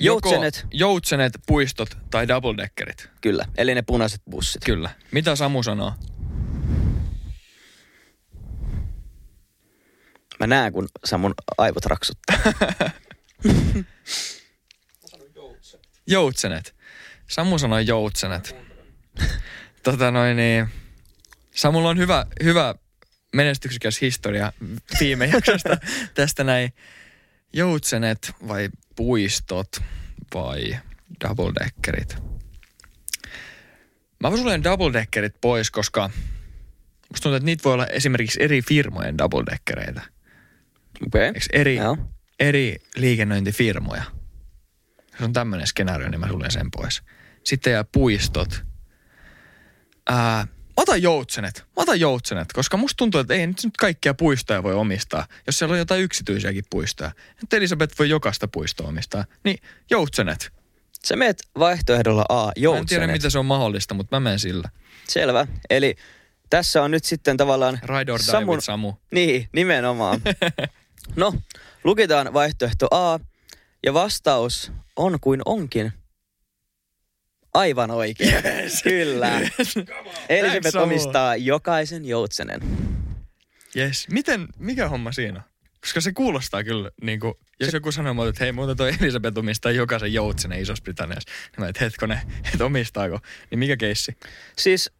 Joutsenet. 0.00 0.66
joutsenet, 0.72 1.32
puistot 1.46 1.98
tai 2.10 2.28
double 2.28 2.56
deckerit. 2.56 3.10
Kyllä, 3.20 3.44
eli 3.56 3.74
ne 3.74 3.82
punaiset 3.82 4.22
bussit. 4.30 4.64
Kyllä. 4.64 4.90
Mitä 5.12 5.36
Samu 5.36 5.62
sanoo? 5.62 5.92
Mä 10.40 10.46
näen, 10.46 10.72
kun 10.72 10.88
Samun 11.04 11.34
aivot 11.58 11.86
raksuttaa. 11.86 12.36
Joutsenet. 16.06 16.74
Samu 17.30 17.58
sanoi 17.58 17.86
joutsenet. 17.86 18.65
Tota 19.90 20.10
noin 20.10 20.36
niin. 20.36 20.68
Samulla 21.54 21.88
on 21.88 21.98
hyvä, 21.98 22.26
hyvä 22.42 22.74
menestyksekäs 23.34 24.00
historia 24.00 24.52
viime 25.00 25.26
jaksosta 25.34 25.76
tästä 26.14 26.44
näin. 26.44 26.72
Joutsenet 27.52 28.32
vai 28.48 28.68
puistot 28.96 29.68
vai 30.34 30.78
double 31.24 31.52
deckerit? 31.64 32.16
Mä 34.20 34.36
suljen 34.36 34.64
double 34.64 34.92
deckerit 34.92 35.34
pois, 35.40 35.70
koska 35.70 36.10
musta 37.08 37.22
tuntuu, 37.22 37.34
että 37.36 37.44
niitä 37.44 37.64
voi 37.64 37.72
olla 37.72 37.86
esimerkiksi 37.86 38.42
eri 38.42 38.62
firmojen 38.62 39.18
double 39.18 39.44
deckereitä. 39.52 40.02
Okei. 41.06 41.26
Eikö 41.26 41.40
eri, 41.52 41.76
Joo. 41.76 41.98
eri 42.40 42.76
liikennöintifirmoja. 42.96 44.02
Jos 45.12 45.20
on 45.20 45.32
tämmöinen 45.32 45.66
skenaario, 45.66 46.08
niin 46.08 46.20
mä 46.20 46.28
suljen 46.28 46.50
sen 46.50 46.70
pois. 46.70 47.02
Sitten 47.44 47.72
jää 47.72 47.84
puistot. 47.92 48.66
Ää, 50.08 50.46
mä 50.46 50.48
otan 50.76 51.02
joutsenet. 51.02 51.58
Mä 51.58 51.82
otan 51.82 52.00
joutsenet, 52.00 52.52
koska 52.52 52.76
musta 52.76 52.96
tuntuu, 52.96 53.20
että 53.20 53.34
ei 53.34 53.46
nyt 53.46 53.64
nyt 53.64 53.76
kaikkia 53.76 54.14
puistoja 54.14 54.62
voi 54.62 54.74
omistaa. 54.74 55.26
Jos 55.46 55.58
siellä 55.58 55.72
on 55.72 55.78
jotain 55.78 56.02
yksityisiäkin 56.02 56.64
puistoja. 56.70 57.10
Että 57.42 57.56
Elisabeth 57.56 57.98
voi 57.98 58.08
jokaista 58.08 58.48
puistoa 58.48 58.88
omistaa. 58.88 59.24
Niin 59.44 59.58
joutsenet. 59.90 60.52
Sä 61.04 61.16
meet 61.16 61.42
vaihtoehdolla 61.58 62.24
A, 62.28 62.44
Mä 62.46 62.52
en 62.56 62.62
joutsenet. 62.62 62.86
tiedä, 62.88 63.06
miten 63.06 63.30
se 63.30 63.38
on 63.38 63.46
mahdollista, 63.46 63.94
mutta 63.94 64.16
mä 64.16 64.20
menen 64.20 64.38
sillä. 64.38 64.68
Selvä. 65.08 65.46
Eli 65.70 65.96
tässä 66.50 66.82
on 66.82 66.90
nyt 66.90 67.04
sitten 67.04 67.36
tavallaan... 67.36 67.78
Ride 67.82 68.12
or 68.12 68.18
die 68.20 68.26
Samun- 68.32 68.60
Samu. 68.62 68.92
Niin, 69.12 69.48
nimenomaan. 69.52 70.20
no, 71.16 71.34
lukitaan 71.84 72.32
vaihtoehto 72.32 72.86
A. 72.90 73.18
Ja 73.86 73.94
vastaus 73.94 74.72
on 74.96 75.18
kuin 75.20 75.42
onkin. 75.44 75.92
Aivan 77.56 77.90
oikein. 77.90 78.34
Yes. 78.44 78.82
Kyllä. 78.82 79.40
Elisabeth 80.28 80.60
Thanks, 80.60 80.72
Samu. 80.72 80.84
omistaa 80.84 81.36
jokaisen 81.36 82.04
joutsenen. 82.04 82.60
Yes. 83.76 84.08
Miten, 84.10 84.48
mikä 84.58 84.88
homma 84.88 85.12
siinä 85.12 85.38
on? 85.38 85.44
Koska 85.80 86.00
se 86.00 86.12
kuulostaa 86.12 86.64
kyllä, 86.64 86.90
niin 87.02 87.20
kuin, 87.20 87.34
jos 87.60 87.72
joku 87.72 87.92
sanoo 87.92 88.14
mulle, 88.14 88.28
että 88.28 88.44
hei, 88.44 88.52
muuta 88.52 88.74
toi 88.74 88.92
Elisabeth 89.00 89.38
omistaa 89.38 89.72
jokaisen 89.72 90.12
joutsenen 90.12 90.60
Isossa-Britanniassa. 90.60 91.30
Niin 91.30 91.60
mä, 91.64 91.68
että 91.68 91.84
hetkonen, 91.84 92.20
että 92.52 92.64
omistaako? 92.64 93.20
Niin 93.50 93.58
mikä 93.58 93.76
keissi? 93.76 94.16
Siis, 94.58 94.90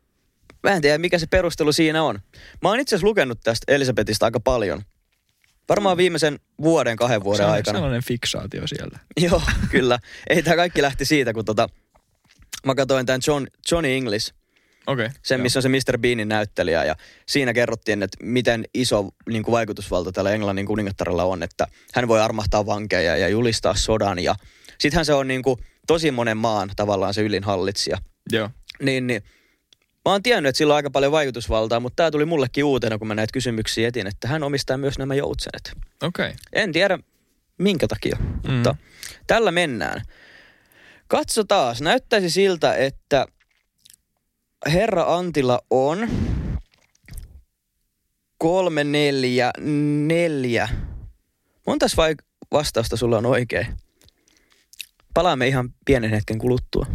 mä 0.63 0.71
en 0.71 0.83
tiedä 0.83 0.99
mikä 0.99 1.19
se 1.19 1.27
perustelu 1.27 1.73
siinä 1.73 2.03
on. 2.03 2.21
Mä 2.63 2.69
oon 2.69 2.81
itse 2.81 2.95
asiassa 2.95 3.07
lukenut 3.07 3.41
tästä 3.45 3.73
Elisabetista 3.75 4.27
aika 4.27 4.41
paljon. 4.41 4.83
Varmaan 5.69 5.97
viimeisen 5.97 6.39
vuoden, 6.63 6.97
kahden 6.97 7.25
vuoden 7.25 7.37
Se 7.37 7.47
on 7.47 7.53
aikana. 7.53 7.77
sellainen 7.79 8.05
fiksaatio 8.05 8.67
siellä. 8.67 8.99
Joo, 9.31 9.43
kyllä. 9.71 9.99
Ei 10.29 10.43
tämä 10.43 10.57
kaikki 10.57 10.83
lähti 10.83 11.05
siitä, 11.05 11.33
kun 11.33 11.45
tota, 11.45 11.69
mä 12.67 12.75
katsoin 12.75 13.07
tämän 13.07 13.21
John, 13.27 13.47
Johnny 13.71 13.97
English. 13.97 14.35
Okay. 14.87 15.11
sen 15.23 15.41
missä 15.41 15.59
on 15.59 15.63
se 15.63 15.69
Mr. 15.69 15.99
Beanin 15.99 16.29
näyttelijä 16.29 16.85
ja 16.85 16.97
siinä 17.27 17.53
kerrottiin, 17.53 18.03
että 18.03 18.19
miten 18.23 18.65
iso 18.75 19.09
niin 19.29 19.43
kuin 19.43 19.53
vaikutusvalta 19.53 20.13
tällä 20.13 20.31
Englannin 20.31 20.67
kuningattarella 20.67 21.25
on, 21.25 21.43
että 21.43 21.67
hän 21.95 22.09
voi 22.09 22.21
armahtaa 22.21 22.67
vankeja 22.67 23.17
ja 23.17 23.29
julistaa 23.29 23.75
sodan 23.75 24.19
ja 24.19 24.35
sittenhän 24.79 25.05
se 25.05 25.15
on 25.15 25.29
niin 25.29 25.43
kuin 25.43 25.59
tosi 25.87 26.11
monen 26.11 26.37
maan 26.37 26.71
tavallaan 26.77 27.15
se 27.15 27.23
ylin 27.23 27.45
hallitsija. 27.45 27.99
Joo. 28.33 28.51
Niin, 28.83 29.07
niin 29.07 29.23
mä 30.05 30.13
oon 30.13 30.23
tiennyt, 30.23 30.49
että 30.49 30.59
sillä 30.59 30.73
on 30.73 30.77
aika 30.77 30.91
paljon 30.91 31.13
vaikutusvaltaa, 31.13 31.81
mutta 31.81 31.97
tämä 31.97 32.11
tuli 32.11 32.25
mullekin 32.25 32.65
uutena, 32.65 32.99
kun 32.99 33.09
mä 33.09 33.15
näitä 33.15 33.33
kysymyksiä 33.33 33.89
etin, 33.89 34.07
että 34.07 34.29
hän 34.29 34.43
omistaa 34.43 34.77
myös 34.77 34.99
nämä 34.99 35.15
joutsenet. 35.15 35.73
Okei. 36.03 36.27
Okay. 36.27 36.37
En 36.53 36.73
tiedä 36.73 36.99
minkä 37.59 37.89
takia, 37.89 38.17
mm. 38.21 38.53
mutta 38.53 38.77
tällä 39.27 39.53
mennään. 39.53 40.03
Katso 41.09 41.45
taas, 41.45 41.81
näyttäisi 41.81 42.31
siltä, 42.31 42.75
että 42.75 43.27
herra 44.67 45.15
Antilla 45.17 45.61
on 45.71 46.09
kolme, 48.39 48.85
neljä, 48.85 49.51
neljä. 50.07 50.69
Montas 51.67 51.97
vai 51.97 52.15
vastausta 52.53 52.97
sulla 52.97 53.19
on 53.19 53.27
oikein? 53.27 53.67
Palaamme 55.15 55.49
ihan 55.49 55.75
pienen 55.87 56.11
hetken 56.11 56.39
kuluttua. 56.39 56.87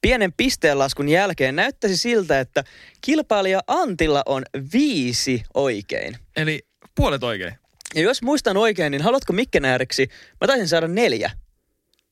Pienen 0.00 0.32
pisteenlaskun 0.32 1.08
jälkeen 1.08 1.56
näyttäisi 1.56 1.96
siltä, 1.96 2.40
että 2.40 2.64
kilpailija 3.00 3.60
Antilla 3.66 4.22
on 4.26 4.42
viisi 4.72 5.42
oikein. 5.54 6.16
Eli 6.36 6.66
puolet 6.94 7.22
oikein. 7.22 7.54
Ja 7.94 8.02
jos 8.02 8.22
muistan 8.22 8.56
oikein, 8.56 8.90
niin 8.90 9.02
haluatko 9.02 9.32
mikkenääriksi? 9.32 10.08
Mä 10.40 10.46
taisin 10.46 10.68
saada 10.68 10.88
neljä. 10.88 11.30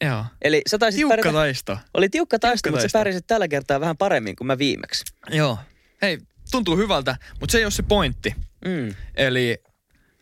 Joo. 0.04 0.24
Eli 0.42 0.62
sä 0.66 0.78
taisit 0.78 0.98
Tiukka 0.98 1.16
pärjätä- 1.16 1.32
taisto. 1.32 1.78
Oli 1.94 2.08
tiukka 2.08 2.38
taisto, 2.38 2.62
Tiukka 2.66 2.70
mutta 2.76 2.80
sä 2.80 2.92
taisto. 2.92 2.98
pärjäsit 2.98 3.26
tällä 3.26 3.48
kertaa 3.48 3.80
vähän 3.80 3.96
paremmin 3.96 4.36
kuin 4.36 4.46
mä 4.46 4.58
viimeksi. 4.58 5.04
Joo. 5.30 5.58
Hei, 6.02 6.18
tuntuu 6.50 6.76
hyvältä, 6.76 7.16
mutta 7.40 7.52
se 7.52 7.58
ei 7.58 7.64
ole 7.64 7.70
se 7.70 7.82
pointti. 7.82 8.34
Mm. 8.64 8.94
Eli 9.14 9.58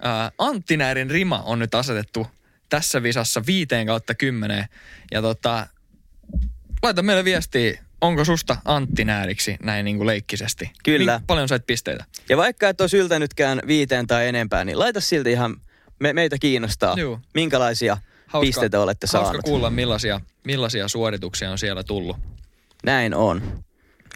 äh, 0.06 0.32
Antti 0.38 0.76
Näärin 0.76 1.10
rima 1.10 1.38
on 1.44 1.58
nyt 1.58 1.74
asetettu 1.74 2.26
tässä 2.68 3.02
visassa 3.02 3.42
viiteen 3.46 3.86
kautta 3.86 4.14
kymmeneen. 4.14 4.64
Ja 5.12 5.22
tota, 5.22 5.66
laita 6.82 7.02
meille 7.02 7.24
viestiä, 7.24 7.84
onko 8.00 8.24
susta 8.24 8.56
Antti 8.64 9.04
Nääriksi 9.04 9.56
näin 9.62 9.84
niin 9.84 9.96
kuin 9.96 10.06
leikkisesti? 10.06 10.70
Kyllä. 10.84 11.16
Niin 11.16 11.26
paljon 11.26 11.48
sait 11.48 11.66
pisteitä? 11.66 12.04
Ja 12.28 12.36
vaikka 12.36 12.68
et 12.68 12.80
olisi 12.80 12.96
yltänytkään 12.98 13.60
viiteen 13.66 14.06
tai 14.06 14.28
enempää, 14.28 14.64
niin 14.64 14.78
laita 14.78 15.00
silti 15.00 15.30
ihan, 15.32 15.56
me, 16.00 16.12
meitä 16.12 16.36
kiinnostaa, 16.40 16.94
Juu. 16.98 17.20
minkälaisia 17.34 17.96
pisteitä 18.40 18.80
olette 18.80 19.06
hauska 19.12 19.24
saanut. 19.24 19.44
kuulla, 19.44 19.70
millaisia, 19.70 20.20
millaisia 20.44 20.88
suorituksia 20.88 21.50
on 21.50 21.58
siellä 21.58 21.82
tullut. 21.82 22.16
Näin 22.84 23.14
on. 23.14 23.64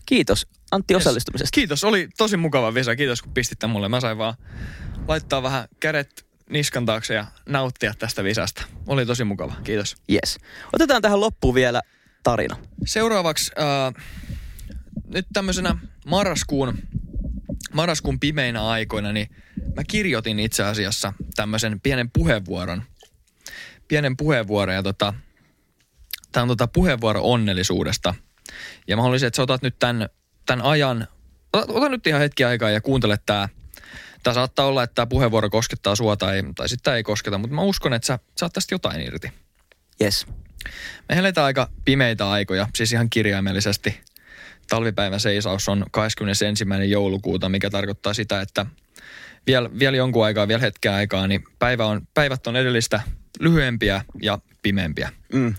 Kiitos 0.07 0.47
Antti 0.73 0.95
osallistumisesta. 0.95 1.55
Kiitos, 1.55 1.85
oli 1.85 2.09
tosi 2.17 2.37
mukava 2.37 2.75
Vesa. 2.75 2.97
Kiitos 2.97 3.23
kun 3.23 3.35
pistit 3.35 3.59
mulle. 3.69 3.89
Mä 3.89 4.01
sain 4.01 4.19
vaan 4.19 4.35
laittaa 5.09 5.43
vähän 5.43 5.69
kädet 5.81 6.27
niskan 6.51 6.87
taakse 6.87 7.15
ja 7.15 7.27
nauttia 7.49 7.95
tästä 7.99 8.25
visasta. 8.25 8.63
Oli 8.87 9.07
tosi 9.07 9.25
mukava. 9.25 9.55
Kiitos. 9.65 9.97
Yes. 10.13 10.39
Otetaan 10.73 11.03
tähän 11.03 11.21
loppuun 11.21 11.55
vielä 11.55 11.83
tarina. 12.23 12.57
Seuraavaksi 12.87 13.53
äh, 13.59 14.05
nyt 15.07 15.27
tämmöisenä 15.33 15.77
marraskuun, 16.07 16.79
marraskuun 17.73 18.21
pimeinä 18.21 18.69
aikoina, 18.69 19.13
niin 19.13 19.29
mä 19.77 19.85
kirjoitin 19.85 20.39
itse 20.39 20.63
asiassa 20.63 21.13
tämmöisen 21.37 21.81
pienen 21.81 22.11
puheenvuoron. 22.11 22.83
Pienen 23.93 24.17
puheenvuoron 24.17 24.75
ja 24.75 24.83
tota, 24.83 25.15
tää 26.33 26.43
on 26.43 26.49
tota 26.49 26.67
puheenvuoro 26.67 27.21
onnellisuudesta. 27.23 28.15
Ja 28.89 28.97
mä 28.97 29.03
haluaisin, 29.03 29.27
että 29.27 29.37
sä 29.37 29.43
otat 29.43 29.63
nyt 29.63 29.79
tämän, 29.79 30.09
tämän 30.47 30.65
ajan, 30.65 31.09
ota, 31.53 31.73
ota 31.73 31.89
nyt 31.89 32.07
ihan 32.07 32.21
hetki 32.21 32.45
aikaa 32.45 32.71
ja 32.71 32.81
kuuntele 32.81 33.19
tää. 33.27 33.49
Tää 34.23 34.35
saattaa 34.35 34.67
olla, 34.67 34.83
että 34.83 34.95
tämä 34.95 35.07
puheenvuoro 35.07 35.51
koskettaa 35.51 35.97
sua 35.97 36.17
tai, 36.17 36.43
tai 36.55 36.69
sitten 36.69 36.95
ei 36.95 37.03
kosketa, 37.03 37.39
mutta 37.39 37.55
mä 37.55 37.63
uskon, 37.63 37.93
että 37.93 38.07
sä 38.07 38.19
saat 38.37 38.53
tästä 38.53 38.75
jotain 38.75 39.01
irti. 39.01 39.33
Yes. 40.01 40.27
Me 41.09 41.19
eletään 41.19 41.45
aika 41.45 41.69
pimeitä 41.85 42.31
aikoja, 42.31 42.69
siis 42.75 42.93
ihan 42.93 43.11
kirjaimellisesti. 43.11 44.01
Talvipäivän 44.69 45.21
seisaus 45.21 45.69
on 45.69 45.85
21. 45.91 46.65
joulukuuta, 46.89 47.49
mikä 47.49 47.71
tarkoittaa 47.71 48.15
sitä, 48.15 48.41
että 48.41 48.67
vielä, 49.47 49.71
vielä 49.79 49.97
jonkun 49.97 50.25
aikaa, 50.25 50.49
vielä 50.49 50.61
hetken 50.61 50.93
aikaa, 50.93 51.27
niin 51.27 51.45
päivä 51.59 51.87
on, 51.87 52.03
päivät 52.15 52.47
on 52.47 52.57
edellistä 52.57 53.01
lyhyempiä 53.43 54.05
ja 54.23 54.39
pimeämpiä. 54.63 55.11
Mm. 55.33 55.41
Mä 55.41 55.55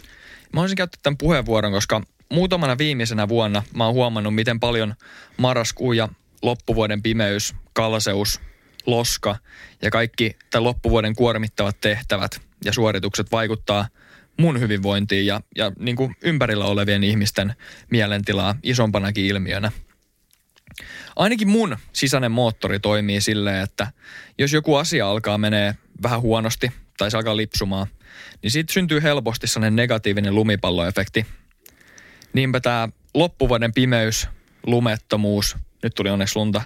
haluaisin 0.54 0.76
käyttää 0.76 1.00
tämän 1.04 1.18
puheenvuoron, 1.18 1.72
koska 1.72 2.02
muutamana 2.30 2.78
viimeisenä 2.78 3.28
vuonna 3.28 3.64
mä 3.76 3.86
oon 3.86 3.94
huomannut, 3.94 4.36
miten 4.36 4.60
paljon 4.60 4.94
marraskuu 5.38 5.94
ja 5.94 6.10
loppuvuoden 6.42 7.04
pimeys, 7.04 7.56
kalseus, 7.74 8.42
loska 8.86 9.36
ja 9.82 9.92
kaikki 9.92 10.38
tai 10.52 10.62
loppuvuoden 10.62 11.16
kuormittavat 11.16 11.82
tehtävät 11.82 12.42
ja 12.66 12.74
suoritukset 12.74 13.32
vaikuttaa 13.32 13.88
mun 14.38 14.60
hyvinvointiin 14.60 15.26
ja, 15.26 15.42
ja 15.56 15.72
niin 15.80 15.96
kuin 15.96 16.16
ympärillä 16.22 16.66
olevien 16.66 17.04
ihmisten 17.04 17.56
mielentilaa 17.92 18.56
isompanakin 18.64 19.26
ilmiönä. 19.26 19.72
Ainakin 21.16 21.48
mun 21.48 21.78
sisäinen 21.94 22.32
moottori 22.32 22.80
toimii 22.80 23.22
silleen, 23.22 23.64
että 23.64 23.88
jos 24.38 24.54
joku 24.54 24.76
asia 24.76 25.10
alkaa 25.10 25.38
menee 25.38 25.76
vähän 26.04 26.22
huonosti 26.22 26.72
tai 27.04 27.12
se 27.12 27.18
alkaa 27.18 27.38
lipsumaan, 27.38 27.88
niin 28.42 28.52
siitä 28.52 28.74
syntyy 28.74 29.04
helposti 29.04 29.48
sellainen 29.48 29.76
negatiivinen 29.76 30.36
lumipalloefekti. 30.36 31.26
Niinpä 32.34 32.60
tämä 32.60 32.90
loppuvuoden 33.14 33.74
pimeys, 33.74 34.28
lumettomuus, 34.66 35.58
nyt 35.84 35.96
tuli 35.96 36.10
onneksi 36.10 36.36
lunta, 36.36 36.62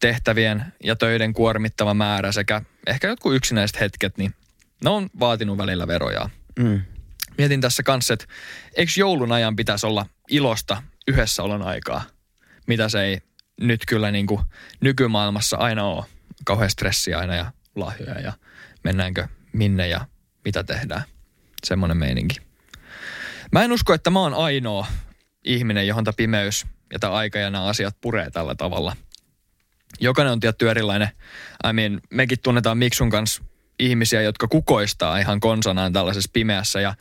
tehtävien 0.00 0.64
ja 0.84 0.96
töiden 0.96 1.32
kuormittava 1.32 1.94
määrä 1.94 2.32
sekä 2.32 2.62
ehkä 2.86 3.08
jotkut 3.08 3.34
yksinäiset 3.34 3.80
hetket, 3.80 4.18
niin 4.18 4.34
ne 4.84 4.90
on 4.90 5.10
vaatinut 5.20 5.58
välillä 5.58 5.86
veroja. 5.86 6.30
Mm. 6.58 6.82
Mietin 7.38 7.60
tässä 7.60 7.82
kanssa, 7.82 8.14
että 8.14 8.26
eikö 8.76 8.92
joulun 8.96 9.32
ajan 9.32 9.56
pitäisi 9.56 9.86
olla 9.86 10.06
ilosta 10.30 10.82
yhdessäolon 11.08 11.62
aikaa, 11.62 12.02
mitä 12.66 12.88
se 12.88 13.02
ei 13.02 13.20
nyt 13.60 13.80
kyllä 13.86 14.10
niin 14.10 14.26
kuin 14.26 14.40
nykymaailmassa 14.80 15.56
aina 15.56 15.84
ole. 15.84 16.04
Kauhean 16.44 16.70
stressiä 16.70 17.18
aina 17.18 17.34
ja 17.34 17.52
lahjoja 17.76 18.20
ja 18.20 18.32
mennäänkö 18.84 19.28
minne 19.52 19.88
ja 19.88 20.06
mitä 20.44 20.64
tehdään. 20.64 21.02
Semmoinen 21.64 21.96
meininki. 21.96 22.36
Mä 23.52 23.64
en 23.64 23.72
usko, 23.72 23.94
että 23.94 24.10
mä 24.10 24.20
oon 24.20 24.34
ainoa 24.34 24.86
ihminen, 25.44 25.86
johon 25.86 26.04
tämä 26.04 26.14
pimeys 26.16 26.66
ja 26.92 26.98
tämä 26.98 27.12
aika 27.12 27.38
ja 27.38 27.50
nämä 27.50 27.64
asiat 27.64 27.96
puree 28.00 28.30
tällä 28.30 28.54
tavalla. 28.54 28.96
Jokainen 30.00 30.32
on 30.32 30.40
tietty 30.40 30.70
erilainen. 30.70 31.08
I 31.70 31.72
mean, 31.72 32.00
mekin 32.10 32.38
tunnetaan 32.42 32.78
Miksun 32.78 33.10
kanssa 33.10 33.42
ihmisiä, 33.78 34.22
jotka 34.22 34.48
kukoistaa 34.48 35.18
ihan 35.18 35.40
konsanaan 35.40 35.92
tällaisessa 35.92 36.30
pimeässä 36.32 36.80
ja 36.80 36.94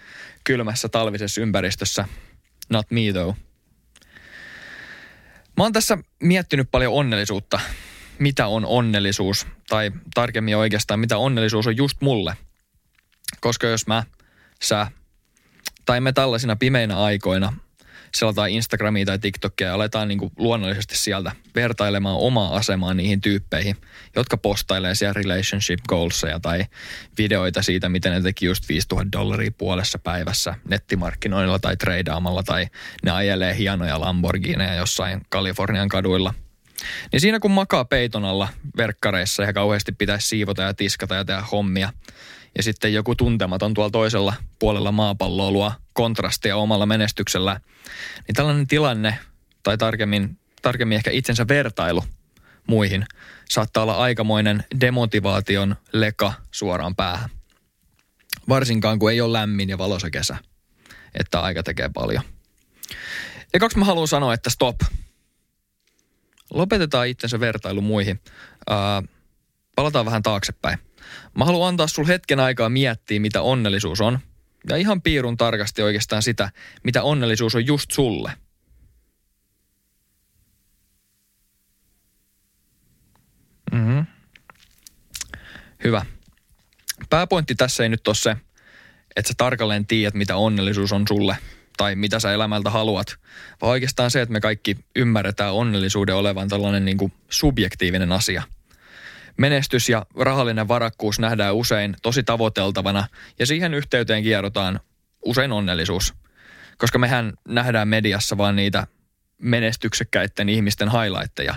kylmässä 0.44 0.90
talvisessa 0.90 1.42
ympäristössä. 1.42 2.08
Not 2.70 2.92
me 2.92 3.02
though. 3.14 3.38
Mä 5.58 5.64
oon 5.64 5.74
tässä 5.74 5.98
miettinyt 6.24 6.72
paljon 6.72 6.94
onnellisuutta. 6.94 7.60
Mitä 8.22 8.48
on 8.48 8.66
onnellisuus? 8.66 9.48
Tai 9.70 9.92
tarkemmin 10.14 10.58
oikeastaan, 10.58 11.00
mitä 11.00 11.18
onnellisuus 11.18 11.68
on 11.68 11.78
just 11.78 12.02
mulle. 12.02 12.38
Koska 13.40 13.68
jos 13.68 13.88
mä, 13.88 14.04
sä 14.64 14.88
tai 15.86 16.02
me 16.02 16.14
tällaisina 16.14 16.56
pimeinä 16.56 16.98
aikoina 16.98 17.54
selataan 18.16 18.50
Instagramia 18.50 19.06
tai 19.06 19.20
TikTokia 19.20 19.68
ja 19.68 19.74
aletaan 19.74 20.08
niin 20.08 20.18
kuin 20.18 20.32
luonnollisesti 20.38 20.98
sieltä 20.98 21.32
vertailemaan 21.56 22.18
omaa 22.18 22.56
asemaa 22.56 22.94
niihin 22.94 23.22
tyyppeihin, 23.22 23.76
jotka 24.16 24.38
postailee 24.38 24.96
siellä 24.96 25.14
relationship 25.14 25.80
goalsseja 25.90 26.40
tai 26.40 26.66
videoita 27.18 27.62
siitä, 27.62 27.90
miten 27.90 28.12
ne 28.12 28.22
teki 28.22 28.46
just 28.46 28.70
5000 28.70 29.12
dollaria 29.18 29.52
puolessa 29.58 30.00
päivässä 30.00 30.56
nettimarkkinoilla 30.70 31.60
tai 31.60 31.78
treidaamalla 31.78 32.44
tai 32.44 32.68
ne 33.06 33.12
ajelee 33.12 33.58
hienoja 33.58 34.00
Lamborghineja 34.00 34.76
jossain 34.76 35.22
Kalifornian 35.30 35.90
kaduilla. 35.90 36.34
Niin 37.12 37.22
siinä 37.22 37.40
kun 37.40 37.52
makaa 37.52 37.86
peiton 37.86 38.26
alla 38.26 38.48
verkkareissa 38.78 39.44
ja 39.44 39.54
kauheasti 39.54 39.92
pitäisi 39.92 40.28
siivota 40.28 40.62
ja 40.62 40.74
tiskata 40.74 41.16
ja 41.16 41.26
tehdä 41.26 41.42
hommia, 41.52 41.94
ja 42.58 42.64
sitten 42.64 42.94
joku 42.94 43.16
tuntematon 43.16 43.74
tuolla 43.74 43.92
toisella 43.92 44.34
puolella 44.60 44.92
maapalloa 44.92 45.52
luo 45.52 45.72
kontrastia 45.94 46.58
omalla 46.58 46.86
menestyksellä, 46.86 47.60
niin 48.28 48.36
tällainen 48.36 48.68
tilanne, 48.68 49.18
tai 49.64 49.78
tarkemmin, 49.78 50.38
tarkemmin 50.62 50.96
ehkä 50.96 51.12
itsensä 51.12 51.48
vertailu 51.48 52.04
muihin, 52.68 53.06
saattaa 53.50 53.84
olla 53.84 53.98
aikamoinen 53.98 54.64
demotivaation 54.82 55.76
leka 55.94 56.34
suoraan 56.52 56.96
päähän. 56.96 57.30
Varsinkaan 58.50 59.00
kun 59.00 59.12
ei 59.12 59.22
ole 59.22 59.34
lämmin 59.34 59.70
ja 59.70 59.78
valoisa 59.78 60.10
kesä, 60.10 60.38
että 61.20 61.42
aika 61.42 61.64
tekee 61.64 61.90
paljon. 61.94 62.24
Ekaksi 63.54 63.78
mä 63.78 63.86
haluan 63.86 64.08
sanoa, 64.08 64.34
että 64.34 64.50
stop. 64.50 64.76
Lopetetaan 66.54 67.08
itsensä 67.08 67.40
vertailu 67.40 67.82
muihin. 67.82 68.20
Uh, 68.70 69.10
palataan 69.76 70.06
vähän 70.06 70.24
taaksepäin. 70.24 70.80
Mä 71.38 71.46
haluan 71.46 71.70
antaa 71.70 71.88
sul 71.88 72.08
hetken 72.08 72.40
aikaa 72.40 72.70
miettiä, 72.70 73.20
mitä 73.20 73.42
onnellisuus 73.42 74.02
on. 74.02 74.20
Ja 74.70 74.76
ihan 74.76 75.02
piirun 75.02 75.38
tarkasti 75.38 75.82
oikeastaan 75.82 76.22
sitä, 76.22 76.52
mitä 76.84 77.04
onnellisuus 77.04 77.56
on 77.56 77.66
just 77.66 77.92
sulle. 77.92 78.34
Mm-hmm. 83.72 84.06
Hyvä. 85.84 86.06
Pääpointti 87.10 87.56
tässä 87.56 87.84
ei 87.84 87.90
nyt 87.90 88.08
ole 88.08 88.16
se, 88.16 88.38
että 89.16 89.28
sä 89.28 89.34
tarkalleen 89.38 89.88
tiedät, 89.88 90.14
mitä 90.14 90.36
onnellisuus 90.36 90.92
on 90.92 91.06
sulle 91.08 91.38
tai 91.78 91.96
mitä 91.96 92.20
sä 92.20 92.34
elämältä 92.34 92.70
haluat, 92.70 93.16
vaan 93.62 93.72
oikeastaan 93.72 94.12
se, 94.12 94.22
että 94.22 94.34
me 94.34 94.40
kaikki 94.40 94.78
ymmärretään 94.96 95.54
onnellisuuden 95.54 96.16
olevan 96.16 96.50
tällainen 96.50 96.86
niin 96.86 96.98
kuin 96.98 97.14
subjektiivinen 97.30 98.12
asia– 98.12 98.44
Menestys 99.38 99.90
ja 99.90 100.06
rahallinen 100.16 100.68
varakkuus 100.68 101.20
nähdään 101.20 101.56
usein 101.56 101.96
tosi 102.02 102.24
tavoiteltavana 102.24 103.08
ja 103.40 103.46
siihen 103.46 103.74
yhteyteen 103.74 104.24
kierrotaan 104.24 104.80
usein 105.26 105.52
onnellisuus. 105.52 106.14
Koska 106.78 107.00
mehän 107.00 107.34
nähdään 107.48 107.88
mediassa 107.88 108.38
vaan 108.38 108.56
niitä 108.56 108.88
menestyksekkäiden 109.38 110.50
ihmisten 110.50 110.92
highlightteja 110.92 111.56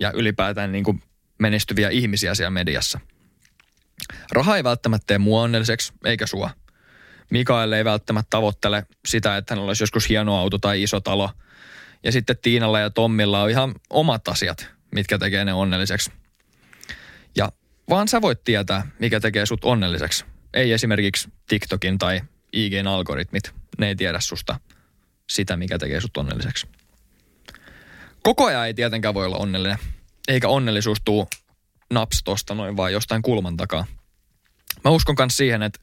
ja 0.00 0.12
ylipäätään 0.12 0.72
niin 0.72 0.84
kuin 0.84 1.02
menestyviä 1.38 1.88
ihmisiä 1.88 2.34
siellä 2.34 2.50
mediassa. 2.50 3.00
Raha 4.32 4.56
ei 4.56 4.64
välttämättä 4.64 5.06
tee 5.06 5.18
mua 5.18 5.42
onnelliseksi, 5.42 5.92
eikä 6.04 6.26
sua. 6.26 6.50
Mikael 7.30 7.72
ei 7.72 7.84
välttämättä 7.84 8.30
tavoittele 8.30 8.86
sitä, 9.06 9.36
että 9.36 9.54
hänellä 9.54 9.70
olisi 9.70 9.82
joskus 9.82 10.08
hieno 10.08 10.36
auto 10.36 10.58
tai 10.58 10.82
iso 10.82 11.00
talo. 11.00 11.30
Ja 12.04 12.12
sitten 12.12 12.36
Tiinalla 12.42 12.80
ja 12.80 12.90
Tommilla 12.90 13.42
on 13.42 13.50
ihan 13.50 13.74
omat 13.90 14.28
asiat, 14.28 14.70
mitkä 14.94 15.18
tekee 15.18 15.44
ne 15.44 15.52
onnelliseksi. 15.52 16.12
Ja 17.36 17.52
vaan 17.90 18.08
sä 18.08 18.22
voit 18.22 18.44
tietää, 18.44 18.86
mikä 18.98 19.20
tekee 19.20 19.46
sut 19.46 19.64
onnelliseksi. 19.64 20.24
Ei 20.54 20.72
esimerkiksi 20.72 21.28
TikTokin 21.48 21.98
tai 21.98 22.20
IGn 22.52 22.86
algoritmit. 22.86 23.52
Ne 23.78 23.88
ei 23.88 23.96
tiedä 23.96 24.20
susta 24.20 24.60
sitä, 25.30 25.56
mikä 25.56 25.78
tekee 25.78 26.00
sut 26.00 26.16
onnelliseksi. 26.16 26.66
Koko 28.22 28.46
ajan 28.46 28.66
ei 28.66 28.74
tietenkään 28.74 29.14
voi 29.14 29.26
olla 29.26 29.36
onnellinen. 29.36 29.78
Eikä 30.28 30.48
onnellisuus 30.48 30.98
tuu 31.04 31.28
naps 31.90 32.22
tosta 32.24 32.54
noin 32.54 32.76
vaan 32.76 32.92
jostain 32.92 33.22
kulman 33.22 33.56
takaa. 33.56 33.86
Mä 34.84 34.90
uskon 34.90 35.16
myös 35.18 35.36
siihen, 35.36 35.62
että 35.62 35.80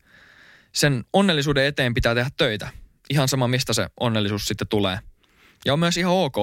sen 0.75 1.03
onnellisuuden 1.13 1.65
eteen 1.65 1.93
pitää 1.93 2.15
tehdä 2.15 2.29
töitä. 2.37 2.69
Ihan 3.09 3.27
sama, 3.27 3.47
mistä 3.47 3.73
se 3.73 3.87
onnellisuus 3.99 4.45
sitten 4.45 4.67
tulee. 4.67 4.99
Ja 5.65 5.73
on 5.73 5.79
myös 5.79 5.97
ihan 5.97 6.13
ok, 6.13 6.35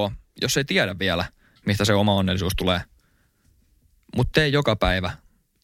jos 0.43 0.57
ei 0.57 0.65
tiedä 0.65 0.99
vielä, 0.99 1.25
mistä 1.67 1.85
se 1.85 1.95
oma 1.95 2.15
onnellisuus 2.15 2.53
tulee. 2.57 2.81
Mutta 4.17 4.33
tee 4.33 4.49
joka 4.49 4.77
päivä 4.77 5.13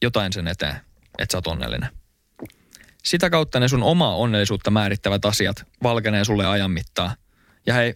jotain 0.02 0.32
sen 0.32 0.48
eteen, 0.48 0.76
että 1.18 1.32
sä 1.32 1.38
oot 1.38 1.46
onnellinen. 1.46 1.90
Sitä 3.04 3.30
kautta 3.30 3.60
ne 3.60 3.68
sun 3.68 3.82
omaa 3.82 4.16
onnellisuutta 4.16 4.70
määrittävät 4.70 5.24
asiat 5.24 5.66
valkenee 5.82 6.24
sulle 6.24 6.46
ajan 6.46 6.70
mittaa. 6.70 7.14
Ja 7.66 7.74
hei, 7.74 7.94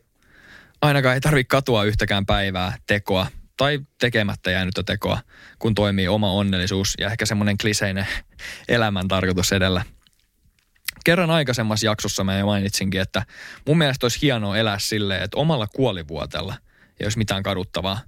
ainakaan 0.83 1.15
ei 1.15 1.21
tarvi 1.21 1.45
katua 1.45 1.85
yhtäkään 1.85 2.27
päivää, 2.27 2.77
tekoa 2.87 3.27
tai 3.57 3.81
tekemättä 4.01 4.51
jäänyttä 4.51 4.83
tekoa, 4.83 5.19
kun 5.59 5.75
toimii 5.75 6.09
oma 6.09 6.33
onnellisuus 6.33 6.95
ja 6.99 7.11
ehkä 7.11 7.27
semmoinen 7.27 7.59
kliseinen 7.59 8.07
elämän 8.69 9.09
tarkoitus 9.09 9.53
edellä. 9.53 9.85
Kerran 11.05 11.31
aikaisemmassa 11.31 11.87
jaksossa 11.87 12.25
mä 12.25 12.39
jo 12.39 12.47
mainitsinkin, 12.47 13.01
että 13.01 13.27
mun 13.67 13.79
mielestä 13.79 14.05
olisi 14.05 14.23
hienoa 14.23 14.57
elää 14.57 14.79
silleen, 14.79 15.23
että 15.23 15.37
omalla 15.37 15.67
kuolivuotella 15.67 16.55
ei 17.01 17.05
olisi 17.05 17.19
mitään 17.19 17.43
kaduttavaa. 17.43 18.01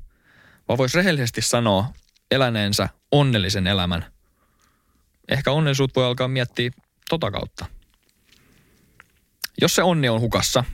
Vaan 0.68 0.78
voisi 0.78 0.98
rehellisesti 0.98 1.42
sanoa, 1.42 1.92
eläneensä 2.30 2.88
onnellisen 3.10 3.66
elämän. 3.66 4.04
Ehkä 5.28 5.52
onnellisuut 5.52 5.96
voi 5.96 6.04
alkaa 6.04 6.28
miettiä 6.28 6.70
tota 7.08 7.30
kautta. 7.30 7.66
Jos 9.60 9.74
se 9.74 9.82
onni 9.82 10.08
on 10.08 10.20
hukassa, 10.20 10.64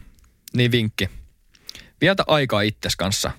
niin 0.52 0.72
vinkki. 0.72 1.10
Vietä 2.00 2.24
aikaa 2.26 2.60
itses 2.60 2.96
kanssa. 2.96 3.30